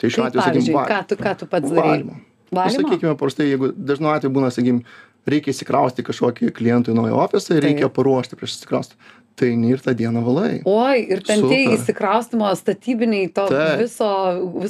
tai 0.00 0.08
šiuo 0.10 0.24
atveju 0.26 0.42
sakykim 0.42 0.74
ką 0.88 1.06
tu, 1.08 1.16
ką 1.16 1.36
tu 1.38 1.46
pats 1.46 1.70
darai? 1.70 1.98
valymo 2.02 2.16
Valymo? 2.52 2.70
sakykime 2.88 3.14
paprastai 3.18 3.46
jeigu 3.50 3.72
dažnu 3.76 4.08
atveju 4.14 4.32
būna 4.32 4.50
sakykim 4.52 4.82
reikia 5.26 5.52
įsikrausti 5.54 6.04
kažkokį 6.06 6.52
klientui 6.56 6.94
į 6.94 6.98
naują 7.00 7.20
ofisą 7.26 7.56
ir 7.58 7.62
reikia 7.70 7.86
Taip. 7.88 7.96
paruošti 8.00 8.36
prieš 8.40 8.58
įsikraustant 8.60 8.98
tai 9.34 9.48
eini 9.50 9.72
ir 9.74 9.80
tą 9.82 9.90
dieną 9.98 10.20
valai. 10.22 10.60
Oi, 10.62 11.00
ir 11.10 11.18
ten 11.26 11.40
tie 11.50 11.64
įsikraustimo 11.74 12.46
statybiniai, 12.54 13.32
to 13.34 13.48
Taip. 13.50 13.80
viso 13.80 14.06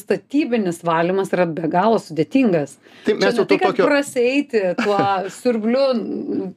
statybinis 0.01 0.79
valymas 0.87 1.33
yra 1.37 1.45
be 1.45 1.69
galo 1.69 1.99
sudėtingas. 2.01 2.79
Tai 3.05 3.17
mes 3.19 3.27
Čia 3.35 3.43
jau 3.43 3.45
tai, 3.51 3.59
tokio... 3.61 3.85
praseiti 3.85 4.63
tuo 4.81 4.97
siurbliu 5.37 5.83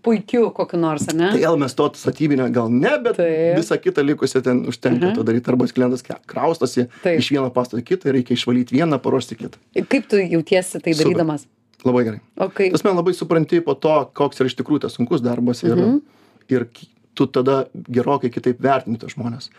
puikiu 0.08 0.52
kokiu 0.56 0.80
nors, 0.80 1.10
ne? 1.12 1.34
Tai 1.36 1.42
gal 1.44 1.60
mes 1.60 1.76
to 1.76 1.90
statybinio 2.00 2.48
gal 2.56 2.72
ne, 2.72 2.94
bet 3.04 3.20
Taip. 3.20 3.60
visą 3.60 3.80
kitą 3.84 4.08
likusią 4.08 4.44
ten 4.46 4.64
užtenka 4.72 5.10
Mhm. 5.12 5.16
to 5.20 5.28
daryti. 5.28 5.52
Arba 5.52 5.68
klientas 5.68 6.04
kraustosi 6.08 6.88
Taip. 7.04 7.20
iš 7.20 7.32
vieno 7.36 7.52
pastato 7.52 7.84
į 7.84 7.86
kitą 7.92 8.16
reikia 8.16 8.40
išvalyti 8.40 8.72
vieną, 8.80 9.02
paruošti 9.04 9.36
kitą. 9.44 9.60
Kaip 9.84 10.08
tu 10.08 10.16
jautiesi 10.24 10.80
tai 10.80 10.94
Super. 10.94 11.04
darydamas? 11.12 11.44
Labai 11.86 12.04
gerai. 12.08 12.20
O 12.42 12.50
kaip? 12.50 12.72
Tas 12.74 12.84
man 12.84 12.96
labai 12.98 13.14
supranti 13.14 13.60
po 13.62 13.76
to, 13.78 13.94
koks 14.18 14.40
yra 14.42 14.50
iš 14.50 14.56
tikrųjų 14.58 14.82
tas 14.88 14.96
sunkus 14.98 15.22
darbas 15.22 15.64
ir, 15.64 15.76
Mhm. 15.78 16.02
ir 16.50 16.66
ki- 16.66 16.88
tu 17.16 17.28
tada 17.28 17.66
gerokai 17.90 18.30
kitaip 18.30 18.60
vertini 18.62 18.98
tos 18.98 19.14
žmonės. 19.14 19.50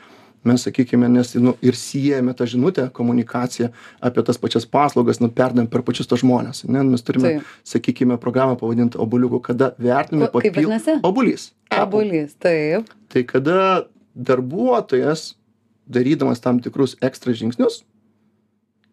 Mes, 0.45 0.63
sakykime, 0.65 1.09
nes 1.11 1.35
nu, 1.35 1.57
ir 1.61 1.73
siejame 1.75 2.33
tą 2.35 2.47
žinutę, 2.47 2.91
komunikaciją 2.93 3.71
apie 4.01 4.23
tas 4.23 4.37
pačias 4.39 4.65
paslaugas, 4.65 5.21
nu, 5.21 5.29
perdam 5.29 5.67
per 5.67 5.83
pačius 5.83 6.07
tos 6.07 6.21
žmonės. 6.23 6.65
Ne? 6.69 6.83
Mes 6.85 7.03
turime, 7.03 7.23
Taip. 7.41 7.43
sakykime, 7.65 8.17
programą 8.19 8.57
pavadintą 8.57 8.99
obuliuku, 9.01 9.43
kada 9.43 9.73
vertiname 9.79 10.31
Ko- 10.31 10.41
kaip 10.41 10.55
vadinasi? 10.55 11.01
Obulys. 11.03 11.51
Abulys, 11.71 12.35
taip. 12.39 12.87
Tai 13.09 13.23
kada 13.25 13.87
darbuotojas, 14.17 15.35
darydamas 15.91 16.41
tam 16.41 16.61
tikrus 16.61 16.95
ekstra 17.03 17.33
žingsnius 17.35 17.83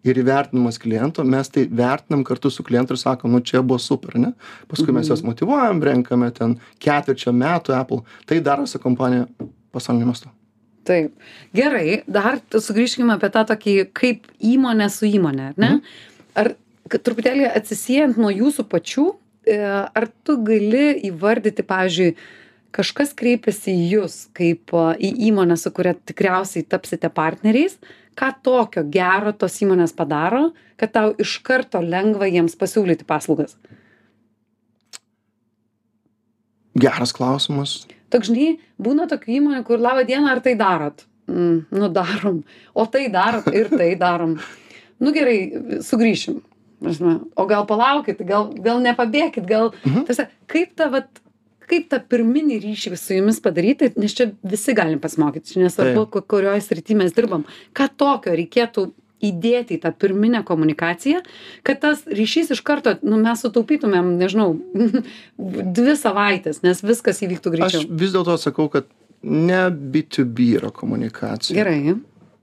ir 0.06 0.20
įvertinamas 0.22 0.78
kliento, 0.82 1.24
mes 1.26 1.50
tai 1.50 1.66
vertinam 1.66 2.24
kartu 2.28 2.52
su 2.54 2.64
klientu 2.64 2.94
ir 2.94 3.02
sakom, 3.02 3.32
nu 3.34 3.42
čia 3.42 3.64
buvo 3.66 3.80
super, 3.82 4.18
ne? 4.22 4.34
Paskui 4.70 4.94
mes 4.94 5.08
Mhm. 5.08 5.12
juos 5.12 5.24
motivuojam, 5.26 5.82
renkame 5.84 6.32
ten 6.34 6.60
ketvirčio 6.80 7.34
metų 7.34 7.74
Apple. 7.80 8.02
Tai 8.26 8.40
daro 8.40 8.68
su 8.68 8.80
kompanija 8.80 9.26
pasaulio 9.74 10.06
mastu. 10.06 10.30
Taip. 10.86 11.12
Gerai, 11.54 12.04
dar 12.08 12.40
sugrįžkime 12.52 13.16
apie 13.18 13.30
tą 13.34 13.42
tokį 13.50 13.92
kaip 13.94 14.28
įmonė 14.40 14.90
su 14.94 15.06
įmonė, 15.10 15.48
ar 15.50 15.54
ne? 15.58 15.70
Mhm. 15.70 15.82
Ar 16.36 16.56
kad 16.88 17.02
truputėlį 17.02 17.48
atsisijant 17.56 18.18
nuo 18.18 18.30
jūsų 18.30 18.68
pačių, 18.70 19.16
e, 19.48 19.58
ar 19.96 20.08
tu 20.24 20.38
gali 20.38 21.02
įvardyti, 21.10 21.64
pavyzdžiui, 21.66 22.16
kažkas 22.76 23.14
kreipiasi 23.18 23.74
į 23.74 23.86
jūs 23.94 24.18
kaip 24.36 24.74
į 24.76 25.12
įmonę, 25.30 25.58
su 25.60 25.72
kuria 25.76 25.96
tikriausiai 25.96 26.66
tapsite 26.68 27.10
partneriais, 27.14 27.78
ką 28.20 28.32
tokio 28.44 28.84
gero 28.92 29.34
tos 29.36 29.58
įmonės 29.64 29.96
padaro, 29.96 30.50
kad 30.80 30.94
tau 30.96 31.16
iš 31.22 31.38
karto 31.46 31.82
lengva 31.84 32.28
jiems 32.32 32.56
pasiūlyti 32.60 33.08
paslaugas? 33.08 33.56
Geras 36.76 37.16
klausimas. 37.16 37.86
Toks, 38.12 38.30
žinai, 38.30 38.58
būna 38.82 39.08
tokių 39.12 39.38
įmonių, 39.40 39.62
kur 39.68 39.80
labą 39.82 40.04
dieną, 40.08 40.34
ar 40.36 40.42
tai 40.44 40.58
darot? 40.60 41.06
Mm, 41.32 41.66
nu, 41.72 41.88
darom. 41.90 42.44
O 42.76 42.86
tai 42.92 43.08
darot 43.12 43.48
ir 43.56 43.72
tai 43.72 43.94
darom. 44.00 44.36
Nu 45.02 45.12
gerai, 45.16 45.80
sugrįšim. 45.84 46.42
O 47.36 47.46
gal 47.50 47.66
palaukit, 47.68 48.20
gal, 48.28 48.52
gal 48.62 48.84
nepabėkit, 48.84 49.48
gal... 49.50 49.72
Mhm. 49.84 50.06
Tarsi, 50.10 50.28
kaip 50.52 50.76
tą, 50.78 50.92
vat, 50.94 51.24
kaip 51.70 51.88
tą 51.92 52.00
pirminį 52.12 52.60
ryšį 52.64 52.94
su 52.98 53.18
jumis 53.18 53.40
padaryti, 53.44 53.92
nes 54.00 54.14
čia 54.18 54.30
visi 54.44 54.74
galim 54.78 55.00
pasimokyti, 55.04 55.54
čia 55.54 55.64
nesvarbu, 55.66 56.06
Taip. 56.06 56.12
ko- 56.14 56.26
kurioje 56.36 56.62
srityje 56.62 56.98
mes 57.00 57.14
dirbam. 57.18 57.44
Ką 57.74 57.90
tokio 57.98 58.36
reikėtų 58.38 58.92
įdėti 59.26 59.78
į 59.78 59.82
tą 59.82 59.90
pirminę 59.98 60.44
komunikaciją, 60.46 61.22
kad 61.66 61.80
tas 61.82 62.04
ryšys 62.06 62.52
iš 62.54 62.62
karto, 62.68 62.98
nu, 63.02 63.18
mes 63.18 63.42
sutaupytumėm, 63.42 64.12
nežinau, 64.20 64.52
dvi 65.78 65.96
savaitės, 65.98 66.62
nes 66.66 66.82
viskas 66.86 67.22
įvyktų 67.26 67.54
Aš 67.54 67.56
greičiau. 67.58 67.86
vis 67.90 68.14
dėlto 68.14 68.36
sakau, 68.42 68.68
kad 68.70 68.86
ne 69.24 69.64
B2B 69.72 70.52
yra 70.60 70.70
komunikacija, 70.76 71.56
Gerai, 71.58 71.96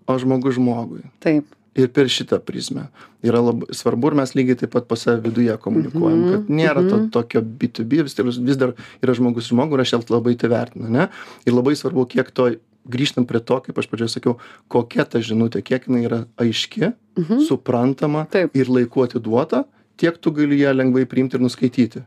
o 0.08 0.16
žmogus 0.18 0.56
žmogui. 0.58 1.04
taip. 1.22 1.46
Ir 1.78 1.88
per 1.88 2.08
šitą 2.12 2.38
prizmę 2.44 2.88
yra 3.24 3.40
labai 3.40 3.72
svarbu 3.76 4.10
ir 4.12 4.16
mes 4.20 4.34
lygiai 4.36 4.58
taip 4.62 4.72
pat 4.74 4.88
pas 4.90 5.00
save 5.00 5.22
viduje 5.24 5.54
komunikuojam 5.56 6.18
Mhm, 6.20 6.32
kad 6.32 6.50
nėra 6.52 6.82
to 6.88 6.96
mhm. 6.98 7.08
tokio 7.14 7.40
b2b 7.42 8.02
vis 8.04 8.14
dar 8.18 8.26
vis 8.28 8.58
dar 8.60 8.74
yra 9.02 9.14
žmogus 9.16 9.48
žmogų 9.52 9.78
ir 9.78 9.84
aš 9.86 9.94
labai 10.10 10.36
tai 10.36 10.50
vertinu 10.52 10.86
ane 10.90 11.08
ir 11.46 11.52
labai 11.56 11.74
svarbu 11.78 12.06
kiek 12.08 12.30
to 12.30 12.50
grįžtam 12.88 13.26
prie 13.26 13.40
to 13.40 13.60
kaip 13.64 13.78
aš 13.78 13.88
pradžioj 13.88 14.10
sakiau 14.16 14.38
kokia 14.68 15.04
ta 15.08 15.18
žinutė 15.22 15.62
kiek 15.62 15.86
jinai 15.88 16.04
yra 16.08 16.24
aiški 16.36 16.92
Mhm. 17.18 17.44
suprantama 17.48 18.26
ir 18.54 18.68
laiku 18.68 19.04
atiduota 19.04 19.64
tiek 19.96 20.16
tu 20.18 20.30
gali 20.32 20.58
ją 20.60 20.72
lengvai 20.76 21.04
priimti 21.06 21.36
ir 21.36 21.40
nuskaityti 21.44 22.02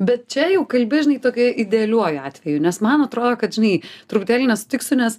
Bet 0.00 0.24
čia 0.32 0.48
jau 0.50 0.64
kalbi, 0.66 1.02
žinai, 1.04 1.20
tokia 1.22 1.52
idealiuoju 1.62 2.18
atveju, 2.24 2.60
nes 2.60 2.80
man 2.80 3.04
atrodo, 3.04 3.36
kad, 3.38 3.52
žinai, 3.54 3.82
truputėlį 4.10 4.48
nesutiksiu, 4.50 4.96
nes, 4.98 5.18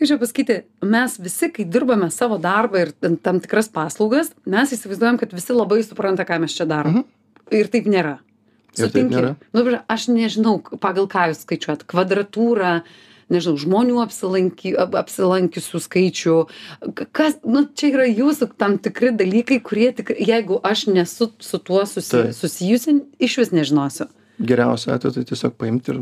kaip 0.00 0.08
čia 0.08 0.16
pasakyti, 0.18 0.54
mes 0.88 1.18
visi, 1.20 1.50
kai 1.52 1.64
dirbame 1.68 2.08
savo 2.10 2.38
darbą 2.40 2.80
ir 2.86 2.92
tam- 2.96 3.18
tam 3.20 3.40
tikras 3.44 3.68
paslaugas, 3.68 4.32
mes 4.46 4.72
įsivaizduojam, 4.72 5.18
kad 5.20 5.32
visi 5.36 5.52
labai 5.52 5.82
supranta, 5.84 6.24
ką 6.24 6.40
mes 6.40 6.56
čia 6.56 6.64
darom. 6.66 7.04
Mhm. 7.04 7.04
Ir 7.52 7.68
taip 7.68 7.84
nėra. 7.84 8.18
Ir 8.78 8.88
taip 8.88 8.92
Sutinki? 8.94 9.14
nėra. 9.14 9.36
Nu, 9.52 9.62
dabar 9.64 9.84
aš 9.90 10.06
nežinau, 10.08 10.60
pagal 10.80 11.06
ką 11.10 11.28
jūs 11.30 11.44
skaičiuojat. 11.44 11.84
Kvadratūrą, 11.90 12.82
nežinau, 13.30 13.56
žmonių 13.58 13.98
apsilanky, 14.06 14.72
ap- 14.78 14.94
apsilankiusių 14.94 15.78
skaičių. 15.86 16.36
K- 16.94 17.06
Kas, 17.12 17.34
nu, 17.44 17.66
čia 17.74 17.90
yra 17.92 18.06
jūsų 18.06 18.50
tam 18.56 18.78
tikri 18.78 19.10
dalykai, 19.16 19.60
kurie 19.62 19.92
tik, 19.94 20.14
jeigu 20.18 20.60
aš 20.64 20.86
nesu 20.86 21.30
su 21.38 21.58
tuo 21.58 21.84
susi, 21.86 22.10
Taip. 22.10 22.32
susijusi, 22.34 23.00
iš 23.20 23.36
vis 23.38 23.50
nežinosiu. 23.50 24.08
geriausiu 24.40 24.94
atveju 24.94 25.12
tai 25.14 25.24
tiesiog 25.24 25.52
paimti 25.58 25.90
ir 25.92 25.98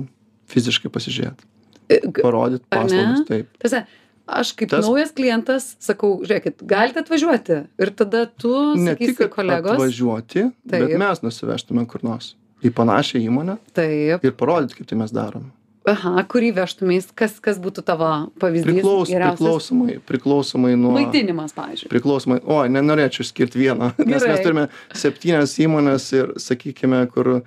fiziškai 0.47 0.88
pasižiūrėti 0.95 1.43
G- 1.88 2.23
parodyti 2.23 2.64
Ar 2.71 2.85
ne? 2.85 2.88
paslaugas 2.88 3.26
taip 3.28 3.59
Tiesa, 3.62 3.83
aš 4.28 4.52
kaip 4.59 4.71
Tas- 4.71 4.85
naujas 4.85 5.12
klientas 5.16 5.71
sakau, 5.80 6.18
žiūrėkit, 6.23 6.61
galite 6.68 7.00
atvažiuoti. 7.00 7.62
Ir 7.80 7.90
tada 7.97 8.26
tu, 8.28 8.52
ne 8.76 8.95
tik 8.95 9.14
sakysi, 9.14 9.16
kad 9.25 9.30
kolegos. 9.38 9.73
atvažiuoti 9.78 10.42
bet 10.68 10.88
Taip. 10.88 10.99
mes 11.00 11.23
nusivežtume 11.25 11.87
kur 11.88 12.04
nors 12.04 12.35
į 12.64 12.71
panašią 12.75 13.23
įmonę 13.25 13.59
Taip. 13.73 14.25
ir 14.25 14.33
parodyti 14.37 14.75
kaip 14.80 14.87
tai 14.90 14.99
mes 14.99 15.11
darom 15.14 15.52
Aha, 15.88 16.21
kurį 16.28 16.50
vežtumės, 16.52 17.07
kas, 17.16 17.38
kas 17.40 17.57
būtų 17.57 17.80
tavo 17.87 18.09
pavyzdys? 18.38 18.66
Priklaus, 18.83 19.09
geriausias? 19.09 19.38
priklausomai 19.38 19.95
priklausomai 20.04 20.73
nuo 20.76 20.90
Maitinimas, 20.92 21.54
pavyzdžiui. 21.57 21.88
priklausomai 21.88 22.40
oi 22.45 22.66
nenorėčiau 22.68 23.25
išskirt 23.25 23.57
vieną 23.57 23.95
nes 24.04 24.21
Gerai. 24.21 24.28
mes 24.35 24.40
turime 24.45 24.66
septynias 24.92 25.54
įmones 25.64 26.11
ir 26.12 26.35
sakykime 26.37 27.07
kur 27.14 27.40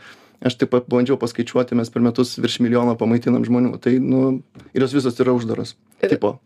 aš 0.45 0.55
taip 0.62 0.71
pat 0.74 0.88
bandžiau 0.91 1.17
paskaičiuoti 1.21 1.77
mes 1.77 1.89
per 1.93 2.01
metus 2.05 2.36
virš 2.41 2.60
milijono 2.65 2.95
pamaitinam 3.00 3.43
žmonių 3.48 3.75
tai 3.83 3.98
nu 4.01 4.41
ir 4.74 4.81
jos 4.86 4.95
visos 4.98 5.19
yra 5.21 5.36
uždaros 5.38 5.75
tipo 6.07 6.38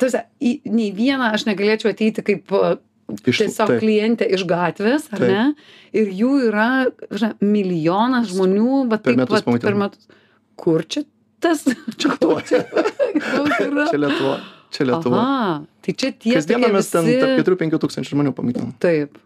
Tarsi, 0.00 0.22
į 0.40 0.50
nei 0.72 0.90
vieną 0.96 1.32
aš 1.36 1.44
negalėčiau 1.48 1.90
ateiti 1.92 2.22
kaip 2.24 2.52
uh, 2.56 2.78
iš 3.28 3.42
tiesiog 3.42 3.68
taip, 3.74 3.80
klientė 3.82 4.24
iš 4.32 4.44
gatvės, 4.48 5.04
ar 5.12 5.20
Taip. 5.20 5.28
ne? 5.28 5.42
Ir 6.00 6.08
jų 6.16 6.30
yra 6.48 6.68
žinai, 7.12 7.34
milijonas 7.44 8.30
žmonių, 8.32 8.86
bet 8.90 9.04
Per 9.04 9.12
taip 9.12 9.20
metus 9.20 9.34
vat, 9.36 9.44
per 9.44 9.50
pamaitinam. 9.52 9.82
metus. 9.84 10.08
Kur 10.56 10.84
čia 10.88 11.04
tas? 11.44 11.60
čia 12.00 12.08
Lietuvoj 12.16 12.42
Daug 13.20 13.52
yra. 13.66 13.86
čia 13.92 14.00
Lietuvoj 14.00 14.38
čia 14.76 14.88
Lietuvoj 14.88 15.20
Aha, 15.20 15.52
tai 15.84 15.94
čia 16.00 16.10
tie 16.16 16.34
kasdieną 16.40 16.72
mes 16.72 16.88
ten 16.92 17.04
visi- 17.08 17.20
tarp 17.20 17.36
keturių 17.42 17.60
penkių 17.64 17.82
tūkstančių 17.84 18.16
žmonių 18.16 18.32
pamaitinam 18.40 18.72
Taip. 18.82 19.20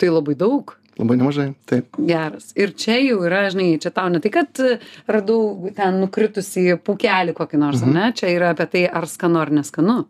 Tai 0.00 0.08
labai 0.14 0.38
daug. 0.38 0.76
Labai 0.98 1.16
nemažai 1.16 1.54
taip 1.66 1.96
Geras. 1.98 2.52
Ir 2.56 2.72
čia 2.74 2.98
jau 3.00 3.20
yra, 3.24 3.44
žinai, 3.52 3.78
čia 3.80 3.90
tau 3.94 4.08
ne 4.08 4.20
tai, 4.20 4.30
kad 4.30 4.58
e, 4.60 4.78
radau 5.08 5.70
ten 5.76 6.00
nukritusi 6.00 6.74
pūkelį 6.84 7.34
kokį 7.38 7.58
nors, 7.62 7.82
Mhm. 7.82 7.92
ne? 7.94 8.12
Čia 8.12 8.26
yra 8.36 8.50
apie 8.54 8.66
tai, 8.66 8.86
ar 8.88 9.06
skanu 9.06 9.38
ar 9.40 9.50
neskanu. 9.50 10.06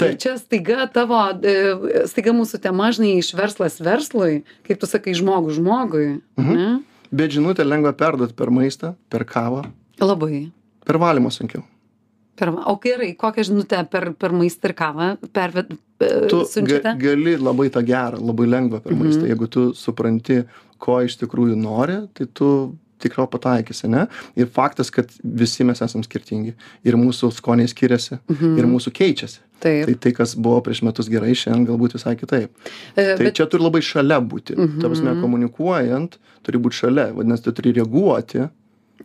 Ir 0.00 0.06
taip 0.06 0.18
čia 0.22 0.38
staiga 0.40 0.86
tavo, 0.92 1.18
e, 1.44 2.06
staiga 2.08 2.32
mūsų 2.32 2.60
tema, 2.64 2.88
žinai, 2.92 3.18
iš 3.20 3.34
verslas 3.36 3.76
verslui, 3.84 4.44
kaip 4.64 4.80
tu 4.80 4.86
sakai, 4.86 5.12
žmogų 5.12 5.58
žmogui. 5.58 6.20
Mhm. 6.38 6.54
Ne? 6.56 6.70
bet 7.12 7.32
žinutę 7.34 7.64
lengva 7.66 7.90
perduot 7.92 8.36
per 8.38 8.50
maistą 8.54 8.94
per 9.10 9.24
kavą 9.26 9.64
Labai. 9.98 10.52
per 10.86 10.94
valymą 10.96 11.26
sunkiau 11.34 11.64
Per, 12.36 12.48
o 12.48 12.76
gerai, 12.80 13.16
kokią 13.18 13.42
žinutę 13.50 13.80
per, 13.90 14.12
per 14.14 14.30
maistą 14.30 14.68
ir 14.70 14.74
kavą 14.78 15.08
perved, 15.34 15.74
tu 16.28 16.38
ga, 16.38 16.44
siunčiate? 16.48 16.94
gali 16.98 17.36
labai 17.36 17.68
tą 17.70 17.82
gerą 17.84 18.20
labai 18.24 18.46
lengva 18.48 18.80
per 18.80 18.92
maistą 18.96 19.22
Mhm. 19.22 19.30
jeigu 19.32 19.48
tu 19.50 19.72
supranti 19.74 20.42
ko 20.78 21.00
iš 21.04 21.18
tikrųjų 21.20 21.56
nori 21.60 21.98
tai 22.14 22.26
tu 22.34 22.74
tikrai 23.00 23.26
pataikysi 23.32 23.84
ane 23.88 24.06
ir 24.36 24.46
faktas 24.46 24.90
kad 24.90 25.08
visi 25.24 25.64
mes 25.64 25.80
esam 25.80 26.02
skirtingi 26.04 26.54
ir 26.84 26.94
mūsų 26.96 27.30
skoniai 27.32 27.68
skiriasi 27.68 28.18
Mhm. 28.28 28.58
ir 28.58 28.64
mūsų 28.64 28.92
keičiasi 28.92 29.38
Taip. 29.60 29.86
tai 29.86 29.94
tai 29.94 30.12
kas 30.12 30.34
buvo 30.34 30.60
prieš 30.62 30.82
metus 30.82 31.08
gerai 31.08 31.32
šiandien 31.36 31.66
galbūt 31.68 31.92
visai 31.96 32.16
kitaip 32.16 32.48
E, 32.96 33.16
tai 33.16 33.24
bet, 33.24 33.34
čia 33.34 33.46
turi 33.46 33.62
labai 33.62 33.80
šalia 33.80 34.20
būti 34.20 34.56
Mhm. 34.56 35.20
komunikuojant 35.22 36.16
turi 36.42 36.58
būt 36.58 36.72
šalia 36.72 37.12
vadinasi 37.14 37.42
tu 37.44 37.52
turi 37.52 37.72
reaguoti 37.72 38.48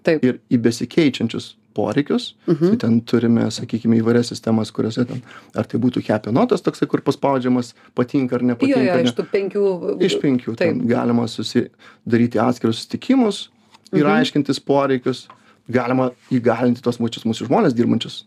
taip. 0.04 0.24
ir 0.24 0.40
į 0.52 0.58
besikeičiančius 0.62 1.56
poreikius 1.76 2.34
tai 2.46 2.56
Mhm. 2.56 2.78
ten 2.82 3.02
turime 3.02 3.46
sakykime 3.52 4.00
įvairias 4.02 4.32
sistemas 4.34 4.72
kuriose 4.72 5.06
ten 5.08 5.22
ar 5.56 5.66
tai 5.70 5.80
būtų 5.80 6.02
kepenotas 6.08 6.62
toksai 6.66 6.88
kur 6.88 7.02
paspaudžiamas 7.06 7.74
patinka 7.96 8.36
ar 8.40 8.42
nepatinka 8.42 9.02
iš 9.04 9.14
tų 9.18 9.26
penkių. 9.34 9.66
iš 10.02 10.16
penkių 10.24 10.56
ten 10.58 10.86
galima 10.88 11.28
susidaryti 11.28 12.40
atskirus 12.40 12.80
susitikimus 12.82 13.50
ir 13.94 14.06
Mhm. 14.06 14.16
aiškintis 14.20 14.60
poreikius 14.60 15.28
galima 15.70 16.12
įgalinti 16.32 16.82
tuos 16.82 16.98
pačius 16.98 17.26
mūsų 17.26 17.48
žmones 17.50 17.74
dirbančius 17.74 18.24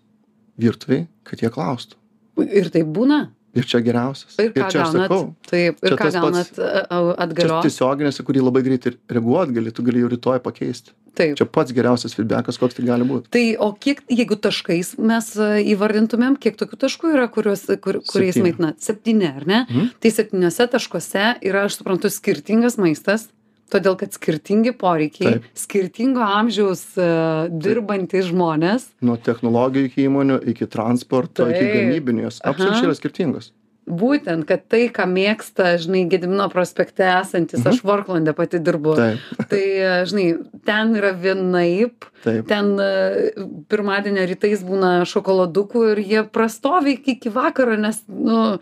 virtuvėj, 0.59 1.07
kad 1.25 1.38
jie 1.40 1.49
klaustų. 1.50 1.95
Ir 2.38 2.69
tai 2.71 2.83
būna. 2.83 3.28
Ir 3.58 3.66
čia 3.66 3.80
geriausias. 3.82 4.36
Ir 4.38 4.52
ką 4.54 4.68
čia 4.70 4.84
aš 4.84 4.92
gaunat? 4.94 5.08
sakau. 5.08 5.22
Taip, 5.50 5.80
ir 5.82 5.90
Čia 5.90 5.98
ką 5.98 6.10
gaunat 6.14 6.50
a- 6.62 6.84
Čia 6.86 7.14
atgalios? 7.26 7.64
tiesioginėse, 7.66 8.24
kurį 8.28 8.44
labai 8.46 8.62
greitai 8.66 8.94
reaguot 9.10 9.52
gali, 9.56 9.72
tu 9.74 9.82
gali 9.86 10.04
jau 10.04 10.10
rytoj 10.14 10.38
pakeisti. 10.44 10.94
Taip. 11.18 11.34
Čia 11.40 11.46
pats 11.50 11.72
geriausias 11.74 12.14
feedbackas, 12.14 12.58
koks 12.62 12.76
tai 12.78 12.84
gali 12.86 13.02
būti. 13.08 13.26
Tai 13.34 13.44
o 13.66 13.72
kiek, 13.74 14.04
jeigu 14.06 14.36
taškais 14.38 14.92
mes 15.02 15.32
a, 15.42 15.48
įvardintumėm, 15.72 16.36
kiek 16.38 16.54
tokių 16.60 16.78
taškų 16.84 17.10
yra, 17.16 17.24
kuriuos, 17.34 17.64
kur, 17.82 17.98
kuriais 18.06 18.38
maitinat? 18.38 18.78
Septyni, 18.84 19.26
ar 19.26 19.42
ne? 19.50 19.64
Mhm. 19.66 19.88
Tai 19.98 20.10
septyniose 20.14 20.68
taškuose 20.76 21.24
yra, 21.42 21.64
aš 21.66 21.80
suprantu, 21.80 22.06
skirtingas 22.12 22.78
maistas, 22.78 23.26
todėl 23.72 23.96
kad 24.00 24.12
skirtingi 24.16 24.72
poreikiai, 24.78 25.38
skirtingo 25.58 26.25
amžiaus 26.25 26.82
a, 26.98 27.46
dirbantys 27.50 28.30
žmonės. 28.32 28.88
Nuo 29.04 29.16
technologijų 29.20 29.90
iki 29.90 30.08
įmonių, 30.08 30.40
iki 30.54 30.66
transporto, 30.70 31.46
iki 31.52 31.64
gamybinių, 31.76 32.26
jos 32.28 32.42
absoliučiai 32.44 32.88
yra 32.90 32.98
skirtingos. 32.98 33.52
Būtent, 33.88 34.44
kad 34.44 34.66
tai, 34.68 34.82
ką 34.92 35.06
mėgsta, 35.08 35.70
žinai, 35.80 36.02
Gedimino 36.12 36.44
prospekte 36.52 37.06
esantis, 37.08 37.62
Mhm. 37.62 37.68
aš 37.70 37.78
Vorklandė 37.88 38.34
pati 38.37 38.58
dirbu. 38.60 38.92
Tai, 39.48 39.62
a, 39.80 39.94
žinai, 40.04 40.26
ten 40.68 40.92
yra 40.98 41.14
vienaip, 41.16 42.04
ten 42.22 42.75
e, 42.84 43.30
pirmadienio 43.72 44.26
rytais 44.28 44.60
būna 44.60 45.06
šokoladukų 45.08 45.87
ir 45.94 46.02
jie 46.04 46.22
prastovi 46.28 46.98
iki 47.00 47.32
vakaro, 47.32 47.78
nes, 47.80 48.02
nu, 48.12 48.58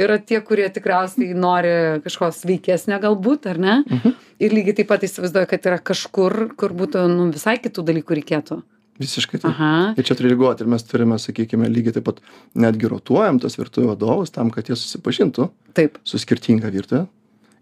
yra 0.00 0.18
tie, 0.18 0.40
kurie 0.44 0.66
tikriausiai 0.72 1.34
nori 1.38 1.72
kažko 2.04 2.30
sveikesnio 2.34 2.98
galbūt, 3.02 3.48
ar 3.50 3.60
ne? 3.62 3.80
Mhm. 3.86 4.14
Ir 4.44 4.54
lygiai 4.56 4.78
taip 4.80 4.90
pat 4.90 5.04
įsivaizduoju, 5.06 5.50
kad 5.50 5.66
yra 5.70 5.80
kažkur, 5.92 6.54
kur 6.58 6.74
būtų, 6.76 7.06
nu, 7.12 7.28
visai 7.34 7.56
kitų 7.62 7.86
dalykų 7.90 8.18
reikėtų. 8.20 8.62
Visiškai 9.00 9.40
taip. 9.42 9.50
Aha. 9.50 9.94
Ir 9.98 10.06
čia 10.06 10.14
turi 10.14 10.30
reaguoti 10.30 10.62
ir 10.62 10.70
mes 10.70 10.84
turime, 10.86 11.16
sakykime, 11.18 11.66
lygiai 11.70 11.96
taip 11.96 12.06
pat 12.06 12.20
netgi 12.54 12.90
rotuojam 12.90 13.40
tos 13.42 13.58
virtuvių 13.58 13.90
vadovus 13.90 14.30
tam, 14.34 14.52
kad 14.54 14.70
jie 14.70 14.76
susipažintų 14.78 15.48
Taip. 15.74 15.98
su 16.06 16.20
skirtinga 16.22 16.70
virtuvė. 16.70 17.08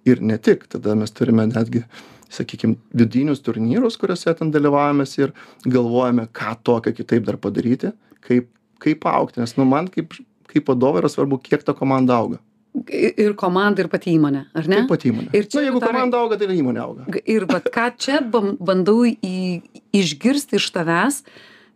Ir 0.08 0.20
ne 0.20 0.36
tik, 0.36 0.66
tada 0.68 0.96
mes 0.98 1.14
turime 1.14 1.46
netgi, 1.48 1.84
sakykime, 2.32 2.76
vidinius 2.96 3.40
turnyrus, 3.44 3.96
kuriuose 4.00 4.34
ten 4.36 4.50
dalyvavomės 4.52 5.14
ir 5.20 5.32
galvojame, 5.64 6.26
ką 6.36 6.56
tokio 6.66 6.92
kitaip 6.96 7.24
dar 7.28 7.38
padaryti, 7.40 7.94
kaip, 8.26 8.50
kaip 8.82 9.06
aukti. 9.08 9.40
Nes, 9.40 9.56
nu, 9.56 9.64
man 9.68 9.88
kaip, 9.92 10.16
kaip 10.52 10.68
vadovai 10.73 11.02
yra 11.02 11.11
svarbu, 11.12 11.40
kiek 11.42 11.64
ta 11.66 11.75
komanda 11.76 12.16
auga. 12.21 12.40
Ir 12.88 13.35
komanda, 13.37 13.82
ir 13.85 13.88
pati 13.92 14.14
įmonė, 14.16 14.47
ar 14.56 14.68
ne? 14.71 14.78
Taip 14.80 14.92
pat 14.94 15.02
įmonė. 15.04 15.28
Ir 15.37 15.44
čia 15.44 15.61
Na, 15.61 15.64
jeigu 15.66 15.80
dar- 15.82 15.92
komanda 15.92 16.21
auga, 16.23 16.38
tai 16.40 16.47
ir 16.49 16.54
įmonė 16.62 16.80
auga. 16.80 17.04
Ir 17.28 17.44
vat 17.50 17.66
ką 17.75 17.90
čia 18.00 18.21
bandau 18.25 19.02
į, 19.04 19.61
išgirsti 19.92 20.56
iš 20.56 20.71
tavęs, 20.73 21.18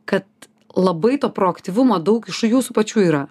kad 0.09 0.25
labai 0.77 1.19
to 1.21 1.29
proaktyvumo 1.37 1.99
daug 2.05 2.25
iš 2.33 2.41
jūsų 2.49 2.77
pačių 2.77 3.05
yra. 3.11 3.25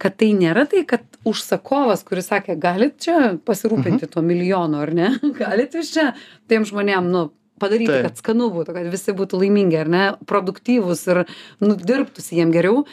Kad 0.00 0.16
tai 0.18 0.30
nėra 0.34 0.64
tai, 0.66 0.82
kad 0.88 1.02
užsakovas, 1.28 2.02
kuris 2.08 2.30
sakė, 2.32 2.56
galit 2.58 2.96
čia 3.04 3.36
pasirūpinti 3.44 4.08
tuo 4.10 4.22
milijonu, 4.24 4.80
ar 4.80 4.90
ne? 4.96 5.10
Galit 5.40 5.76
jūs 5.76 5.92
čia 5.94 6.06
tiem 6.50 6.64
žmonėm, 6.66 7.10
nu, 7.12 7.26
padaryti, 7.60 7.92
Taip. 7.92 8.06
kad 8.08 8.22
skanu 8.22 8.48
būtų, 8.54 8.72
kad 8.78 8.90
visi 8.90 9.12
būtų 9.14 9.42
laimingi, 9.44 9.76
ar 9.76 9.90
ne, 9.92 10.04
produktyvūs 10.26 11.02
ir 11.12 11.22
nudirbtųsi 11.60 12.38
jiem 12.40 12.50
geriau. 12.54 12.86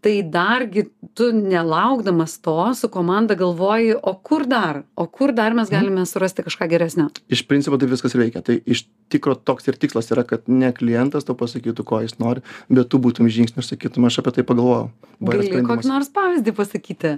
Tai 0.00 0.12
dargi 0.32 0.86
tu 1.14 1.26
nelaukdamas 1.36 2.38
to 2.40 2.56
su 2.74 2.88
komanda 2.88 3.34
galvoji, 3.36 3.92
o 4.02 4.14
kur 4.24 4.46
dar, 4.48 4.82
o 4.96 5.04
kur 5.06 5.34
dar 5.36 5.52
mes 5.56 5.68
galime 5.68 6.06
surasti 6.08 6.44
kažką 6.46 6.68
geresnio. 6.72 7.10
Iš 7.28 7.42
principo 7.50 7.76
tai 7.76 7.90
viskas 7.90 8.16
ir 8.16 8.22
veikia. 8.22 8.40
Tai 8.46 8.56
iš 8.64 8.86
tikro 9.12 9.34
toks 9.36 9.68
ir 9.68 9.76
tikslas 9.80 10.08
yra, 10.14 10.24
kad 10.24 10.48
ne 10.48 10.72
klientas 10.72 11.28
to 11.28 11.36
pasakytų, 11.36 11.84
ko 11.84 12.00
jis 12.00 12.16
nori, 12.22 12.44
bet 12.72 12.88
tu 12.88 13.02
būtum 13.02 13.28
žingsnį 13.28 13.60
ir 13.60 13.68
sakytum, 13.68 14.08
aš 14.08 14.22
apie 14.22 14.38
tai 14.38 14.46
pagalvojau. 14.48 14.88
Va, 15.20 15.36
yra 15.36 15.44
sprendimas. 15.44 15.68
kokį 15.74 15.92
nors 15.92 16.10
pavyzdį 16.16 16.56
pasakyti? 16.56 17.14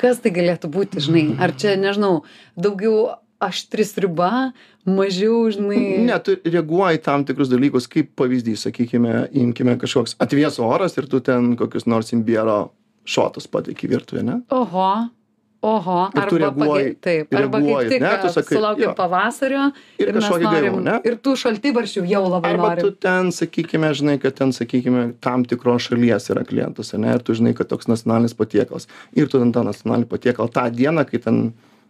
Kas 0.00 0.20
tai 0.24 0.32
galėtų 0.32 0.72
būti, 0.72 1.04
žinai? 1.04 1.26
Ar 1.40 1.52
čia, 1.56 1.76
nežinau, 1.80 2.24
daugiau 2.56 3.16
aštris 3.40 3.94
riba, 4.00 4.52
mažiau, 4.86 5.50
žinai. 5.52 6.04
Ne, 6.06 6.16
tu 6.24 6.36
reaguoji 6.44 7.00
į 7.00 7.02
tam 7.04 7.24
tikrus 7.28 7.50
dalykus, 7.52 7.88
kaip 7.90 8.12
pavyzdys, 8.16 8.64
sakykime, 8.68 9.26
imkime 9.36 9.76
kažkoks 9.80 10.16
atvės 10.22 10.60
oras 10.62 10.96
ir 10.96 11.06
tu 11.10 11.20
ten 11.20 11.54
kokius 11.58 11.86
nors 11.86 12.12
imbiero 12.16 12.70
šotus 13.06 13.46
pateiki 13.50 13.88
virtuvė, 13.92 14.24
ne? 14.26 14.40
Oho. 14.50 14.88
Oho, 15.66 16.10
Ir 16.14 16.28
tu 16.28 16.36
arba, 16.36 16.38
reaguoji- 16.38 16.82
page- 16.84 17.00
taip, 17.02 17.32
arba 17.34 17.58
reaguoji, 17.58 17.86
kaip 17.88 17.90
tik 17.90 18.02
ne, 18.04 18.10
tu 18.22 18.28
sakai, 18.30 18.56
sulaukėm 18.58 18.84
jo. 18.84 18.94
pavasario 18.94 19.62
Ir 19.98 20.12
mes 20.12 20.22
kažkokį 20.22 20.42
norim, 20.44 20.76
ne? 20.84 20.94
ir 21.08 21.16
tų 21.16 21.32
šaltybarščių 21.42 22.02
jau 22.06 22.20
labai 22.28 22.50
Arba 22.52 22.68
tu 22.76 22.82
norim. 22.92 22.96
ten, 23.00 23.30
sakykime, 23.34 23.90
žinai, 23.96 24.20
kad 24.22 24.36
ten, 24.36 24.52
sakykime, 24.52 25.14
tam 25.24 25.44
tikros 25.48 25.88
šalies 25.88 26.28
yra 26.30 26.44
klientas, 26.46 26.92
ne? 26.94 27.14
Ir 27.16 27.24
tu 27.24 27.32
žinai, 27.34 27.54
kad 27.56 27.66
toks 27.72 27.88
nacionalinis 27.90 28.36
patiekalas. 28.36 28.86
Ir 29.16 29.26
tu 29.32 29.40
ten 29.42 29.50
tą 29.50 29.64
nacionalinį 29.66 30.06
patiekalą 30.12 30.52
tą 30.52 30.70
dieną, 30.70 31.06
kai 31.08 31.18
ten, 31.24 31.40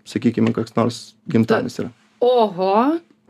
sakykime, 0.09 0.53
koks 0.57 0.77
nors 0.79 1.00
gimtadienis 1.30 1.80
yra. 1.83 1.91
Oho, 2.25 2.73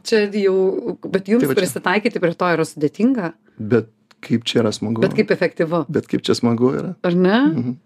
čia 0.07 0.27
jau, 0.31 0.97
bet 1.11 1.29
jums 1.31 1.43
Tai 1.45 1.51
va 1.53 1.59
prisitaikyti 1.59 2.23
prie 2.23 2.35
to 2.39 2.53
yra 2.55 2.67
sudėtinga, 2.69 3.33
Bet 3.57 3.89
kaip 4.27 4.45
čia 4.49 4.61
yra 4.63 4.73
smagu. 4.75 5.01
bet 5.01 5.17
kaip 5.17 5.31
efektyvu, 5.33 5.85
Bet 5.89 6.09
kaip 6.11 6.23
čia 6.27 6.37
smagu 6.39 6.73
yra. 6.77 6.95
ar 7.03 7.15
ne? 7.15 7.39
Mhm. 7.53 7.77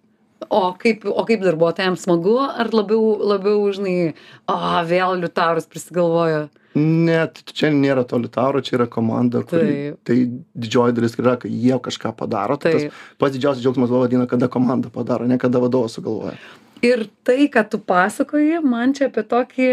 O 0.51 0.73
kaip, 0.73 1.05
o 1.05 1.23
kaip 1.29 1.43
darbuotojams 1.45 2.01
smagu, 2.07 2.39
ar 2.41 2.71
labiau, 2.73 3.19
labiau 3.21 3.69
žinai, 3.77 4.15
o 4.49 4.57
vėl 4.89 5.21
liutaurus 5.21 5.69
prisigalvojo. 5.69 6.49
Net 6.79 7.43
čia 7.53 7.69
nėra 7.75 8.07
to 8.07 8.17
litauro, 8.23 8.63
čia 8.63 8.77
yra 8.79 8.87
komanda, 8.87 9.43
kuri, 9.43 9.97
tai 10.07 10.17
didžioji 10.55 10.95
dalis 10.95 11.17
yra, 11.19 11.35
kai 11.43 11.51
jie 11.51 11.75
kažką 11.83 12.13
padaro. 12.17 12.57
Tai 12.63 12.73
tas 12.73 13.01
pats 13.19 13.35
didžiausias 13.37 13.63
džiaugsmas 13.65 13.91
dieną, 14.11 14.29
kada 14.31 14.49
komanda 14.49 14.89
padaro, 14.89 15.27
ne 15.27 15.37
kada 15.39 15.59
vadovas 15.59 15.99
sugalvoja. 15.99 16.37
Ir 16.85 17.07
tai, 17.27 17.49
ką 17.53 17.65
tu 17.69 17.81
pasakoji, 17.85 18.61
man 18.65 18.95
čia 18.97 19.11
apie 19.11 19.25
tokį, 19.29 19.71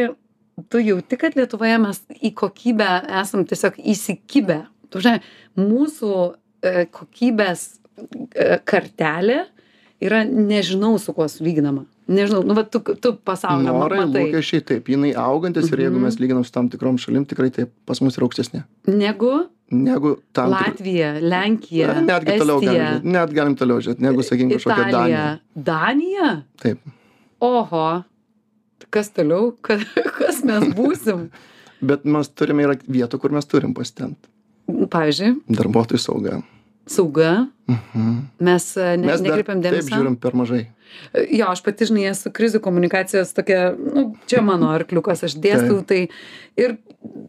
tu 0.71 0.81
jauti, 0.83 1.19
kad 1.19 1.37
Lietuvoje 1.37 1.77
mes 1.79 2.01
į 2.19 2.33
kokybę 2.35 2.87
esam 3.21 3.45
tiesiog 3.47 3.77
įsikibę. 3.93 4.63
Tu 4.91 5.03
žinai, 5.03 5.21
mūsų 5.59 6.11
e, 6.27 6.87
kokybės 6.91 7.67
e, 7.97 8.57
kartelė 8.67 9.45
yra 10.03 10.23
nežinau 10.27 10.97
su 11.01 11.15
kuo 11.15 11.29
sulyginama. 11.31 11.85
Nežinau, 12.07 12.39
nu, 12.47 12.53
bet 12.55 12.69
tu, 12.71 12.79
tu 13.03 13.11
pasaulio 13.27 13.73
Norai, 13.75 14.05
lūkesčiai, 14.07 14.61
taip, 14.63 14.85
jinai 14.87 15.09
augantis 15.19 15.67
ir 15.73 15.81
jeigu 15.83 15.97
Mhm. 15.97 16.03
mes 16.07 16.15
lyginam 16.21 16.45
su 16.45 16.51
tam 16.55 16.69
tikrom 16.71 16.95
šalim, 16.97 17.25
tikrai 17.27 17.49
taip 17.51 17.71
pas 17.85 17.99
mus 18.01 18.15
yra 18.17 18.23
aukštesnė. 18.29 18.63
Negu 18.87 19.49
Negu 19.69 20.13
tam 20.31 20.49
Latvija, 20.53 21.19
Lenkija, 21.19 21.97
netgi 21.99 22.37
toliau 22.39 22.61
galim, 22.63 23.01
net 23.03 23.33
galim 23.35 23.55
toliau 23.59 23.81
žiūrėti, 23.83 23.99
negu, 23.99 24.23
sakykime, 24.23 24.55
kažkokia. 24.55 24.91
Danija. 24.93 25.39
Danija? 25.57 26.29
Taip. 26.63 26.79
Oho. 27.43 28.03
Kas 28.89 29.09
toliau? 29.11 29.51
Kas, 29.65 29.83
kas 30.17 30.39
mes 30.47 30.69
būsim? 30.77 31.27
Bet 31.83 32.05
mes 32.07 32.29
turime 32.31 32.63
yra 32.63 32.77
vietų, 32.87 33.19
kur 33.19 33.35
mes 33.35 33.45
turim 33.45 33.73
pasitemti. 33.75 34.29
Pavyzdžiui, 34.67 35.33
Darbuotojų 35.51 35.99
sauga. 35.99 36.39
sauga. 36.87 37.47
Mhm. 37.67 38.15
Mes 38.39 38.69
e, 38.77 38.95
ne, 38.97 39.07
Mes 39.11 39.21
nekreipiam 39.21 39.59
taip 39.61 39.73
dėmesio. 39.75 39.97
žiūrim 39.99 40.15
per 40.19 40.31
mažai. 40.39 40.67
Jo, 41.13 41.51
aš 41.53 41.63
pati, 41.65 41.87
žinai, 41.89 42.07
esu 42.11 42.31
krizių 42.33 42.61
komunikacijos 42.63 43.33
tokia, 43.37 43.71
nu, 43.77 44.09
čia 44.29 44.43
mano 44.45 44.71
arkliukas, 44.77 45.25
aš 45.27 45.37
dėstau 45.41 45.81
tai. 45.87 46.05
Ir 46.59 46.77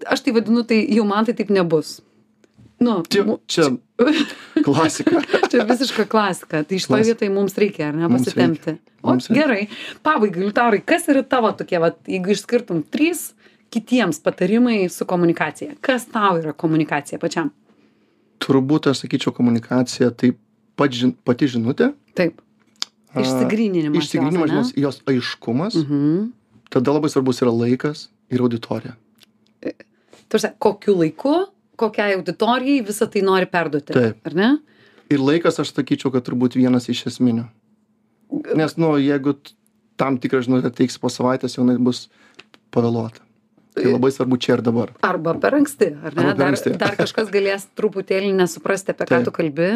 aš 0.09 0.25
tai 0.27 0.37
vadinu, 0.37 0.65
tai 0.67 0.83
jau 0.85 1.07
man 1.09 1.29
tai 1.29 1.37
taip 1.39 1.53
nebus. 1.55 1.99
Nu, 2.79 3.03
Čia, 3.11 3.25
čia 3.51 3.65
klasika. 4.67 5.23
čia 5.51 5.65
visiška 5.67 6.05
klasika. 6.07 6.63
Tai 6.63 6.77
iš 6.79 6.87
to 6.87 7.01
vietoj 7.03 7.31
mums 7.35 7.59
reikia, 7.59 7.91
ar 7.91 7.99
ne, 7.99 8.11
pasitemti. 8.13 8.77
O 9.03 9.17
gerai. 9.35 9.67
Pabaigai, 10.07 10.45
Liutaurai, 10.45 10.81
kas 10.87 11.09
yra 11.11 11.25
tavo 11.27 11.51
tokie, 11.59 11.81
vat, 11.83 11.99
jeigu 12.07 12.35
išskirtum 12.35 12.85
trys 12.87 13.33
kitiems 13.75 14.23
patarimai 14.23 14.89
su 14.93 15.07
komunikacija? 15.11 15.75
Kas 15.85 16.07
tau 16.13 16.39
yra 16.39 16.55
komunikacija 16.55 17.19
pačiam? 17.23 17.51
Turbūt 18.43 18.93
aš 18.93 19.03
sakyčiau 19.03 19.35
komunikacija, 19.35 20.13
tai 20.15 20.37
pati 20.79 21.51
žinutė. 21.51 21.93
Taip. 22.19 22.39
Išsigryninimas. 23.25 24.05
Išsigryninimas, 24.05 24.55
jos, 24.55 24.73
jos, 24.77 25.03
jos 25.03 25.15
aiškumas. 25.15 25.79
Mhm. 25.83 26.31
Tada 26.69 26.93
labai 26.93 27.09
svarbus 27.13 27.41
yra 27.41 27.53
laikas 27.55 28.09
ir 28.31 28.43
auditorija. 28.45 28.97
Tarsi, 30.29 30.51
kokiu 30.61 30.99
laiku, 30.99 31.35
kokiai 31.81 32.19
auditorijai 32.19 32.83
visą 32.85 33.09
tai 33.09 33.23
nori 33.25 33.49
perduoti. 33.49 33.95
Taip. 33.97 34.19
Ar 34.29 34.37
ne? 34.37 34.51
Ir 35.09 35.23
laikas, 35.25 35.57
aš 35.63 35.73
sakyčiau, 35.73 36.13
kad 36.13 36.27
turbūt 36.27 36.59
vienas 36.59 36.91
iš 36.93 37.07
esminių. 37.15 37.47
Nes, 38.59 38.77
nu, 38.77 38.93
jeigu 39.01 39.39
tam 39.99 40.19
tikrą 40.21 40.43
žinutę 40.45 40.71
teiksi 40.77 41.01
po 41.01 41.09
savaitės, 41.13 41.57
jau 41.57 41.65
jinai 41.65 41.79
bus 41.81 42.07
pavėluota. 42.75 43.25
Tai 43.79 43.93
labai 43.95 44.11
svarbu 44.13 44.37
čia 44.43 44.57
ir 44.57 44.63
dabar. 44.67 44.91
Arba 45.07 45.37
per 45.39 45.55
anksti, 45.59 45.93
ar 45.95 46.13
ne? 46.13 46.25
Arba 46.25 46.33
per 46.33 46.39
Dar, 46.41 46.49
anksti. 46.51 46.73
dar 46.81 46.97
kažkas 46.99 47.31
galės 47.33 47.69
truputėlį 47.79 48.33
nesuprasti, 48.41 48.93
apie 48.93 49.07
ką 49.07 49.21
Taip. 49.21 49.29
tu 49.29 49.35
kalbi. 49.37 49.69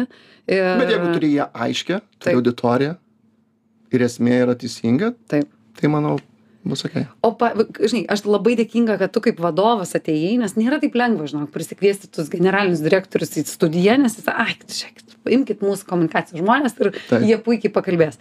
Ir... 0.43 0.65
Bet 0.81 0.91
jeigu 0.91 1.13
turi 1.15 1.31
ją 1.37 1.47
aiškę, 1.65 1.99
turi 2.19 2.35
auditoriją 2.37 2.97
ir 3.93 4.05
esmė 4.07 4.39
yra 4.43 4.55
teisinga, 4.59 5.13
Taip. 5.31 5.49
tai 5.79 5.89
manau, 5.91 6.17
bus 6.65 6.85
okei. 6.87 7.05
O, 7.25 7.33
pa, 7.39 7.51
žinai, 7.79 8.05
aš 8.13 8.23
labai 8.29 8.53
dėkinga, 8.59 8.95
kad 9.01 9.11
tu 9.15 9.21
kaip 9.25 9.39
vadovas 9.43 9.91
atėjai, 9.99 10.37
nes 10.41 10.53
nėra 10.59 10.79
taip 10.83 10.95
lengva, 10.99 11.27
žinok, 11.29 11.49
prisikviesti 11.53 12.07
tuos 12.13 12.29
generalinius 12.31 12.83
direktorius 12.85 13.35
į 13.41 13.45
studiją, 13.49 13.97
nes 14.01 14.15
jis, 14.19 14.27
ai, 14.31 14.55
žiūrėkit, 14.63 15.17
imkit 15.37 15.63
mūsų 15.65 15.87
komunikacijos 15.89 16.41
žmonės 16.43 16.77
ir 16.79 16.91
Taip. 17.09 17.25
jie 17.27 17.37
puikiai 17.45 17.73
pakalbės. 17.75 18.19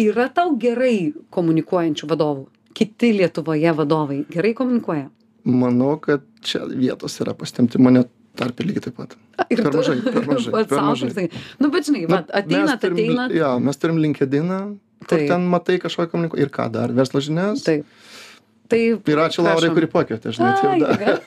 Yra 0.00 0.28
tau 0.32 0.54
gerai 0.56 1.12
komunikuojančių 1.34 2.06
vadovų? 2.10 2.46
Kiti 2.74 3.10
Lietuvoje 3.18 3.72
vadovai 3.76 4.20
gerai 4.30 4.52
komunikuoja? 4.56 5.08
Manau, 5.44 5.96
kad 6.00 6.22
čia 6.46 6.62
vietos 6.68 7.16
yra 7.20 7.32
pastemti 7.34 7.80
mane 7.82 8.04
tarp 8.38 8.60
lygiai 8.62 8.84
taip 8.86 8.96
pat. 9.00 9.16
Ir 9.50 9.60
Per 9.64 9.72
mažai, 9.74 9.96
per 10.04 10.26
mažai, 10.30 10.52
per 10.70 10.82
mažai. 10.86 11.08
sakai. 11.10 11.40
Nu, 11.60 11.70
bet 11.74 11.88
žinai, 11.88 12.04
Nu, 12.08 12.20
ateinat, 12.22 12.80
turim- 12.82 13.00
ateinat. 13.00 13.34
Jo, 13.34 13.50
mes 13.60 13.76
turim 13.82 13.98
LinkedIną, 14.00 14.60
kur 15.06 15.16
Taip. 15.16 15.28
ten 15.32 15.48
matai 15.50 15.80
kažkokią 15.82 16.12
komunikaciją. 16.12 16.46
Ir 16.46 16.54
ką 16.54 16.70
dar, 16.72 16.94
verslo 16.96 17.22
žinias. 17.24 17.64
Taip. 17.66 17.88
Tai 18.70 18.78
Ir 18.78 19.18
ačiū 19.18 19.42
Laurai, 19.42 19.72
kuri 19.74 19.88
pakvietė, 19.90 20.30
žinai, 20.34 20.50
tai 20.60 20.76
da. 20.78 21.24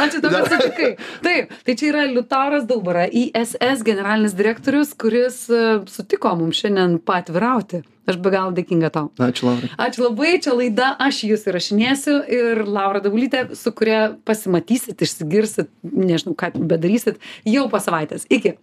Ačiū 0.00 0.22
tau, 0.24 0.30
kad 0.34 0.48
sutikai. 0.48 0.90
Taip, 1.20 1.52
tai 1.66 1.74
čia 1.76 1.90
yra 1.90 2.06
Liutauras 2.08 2.64
Daubara, 2.68 3.04
ISS 3.04 3.84
generalinis 3.84 4.32
direktorius, 4.38 4.94
kuris 4.96 5.42
e, 5.52 5.60
sutiko 5.92 6.32
mums 6.40 6.62
šiandien 6.62 6.96
patvirauti. 7.04 7.82
Aš 8.08 8.16
be 8.24 8.32
galo 8.32 8.54
dėkinga 8.56 8.88
tau. 8.94 9.10
Ačiū 9.20 9.50
Laurai. 9.50 9.68
Ačiū 9.84 10.06
labai, 10.06 10.32
čia 10.42 10.56
laida, 10.56 10.94
aš 11.04 11.20
jūs 11.28 11.44
įrašinėsiu 11.52 12.16
ir 12.32 12.64
Laura 12.64 13.04
Dabulytė, 13.04 13.50
su 13.60 13.74
kuria 13.76 14.14
pasimatysit, 14.26 15.04
išsigirsit, 15.04 15.68
nežinau, 15.84 16.32
ką 16.38 16.54
bedarysit, 16.56 17.20
jau 17.44 17.68
po 17.68 17.82
savaitės. 17.82 18.24
Iki. 18.32 18.56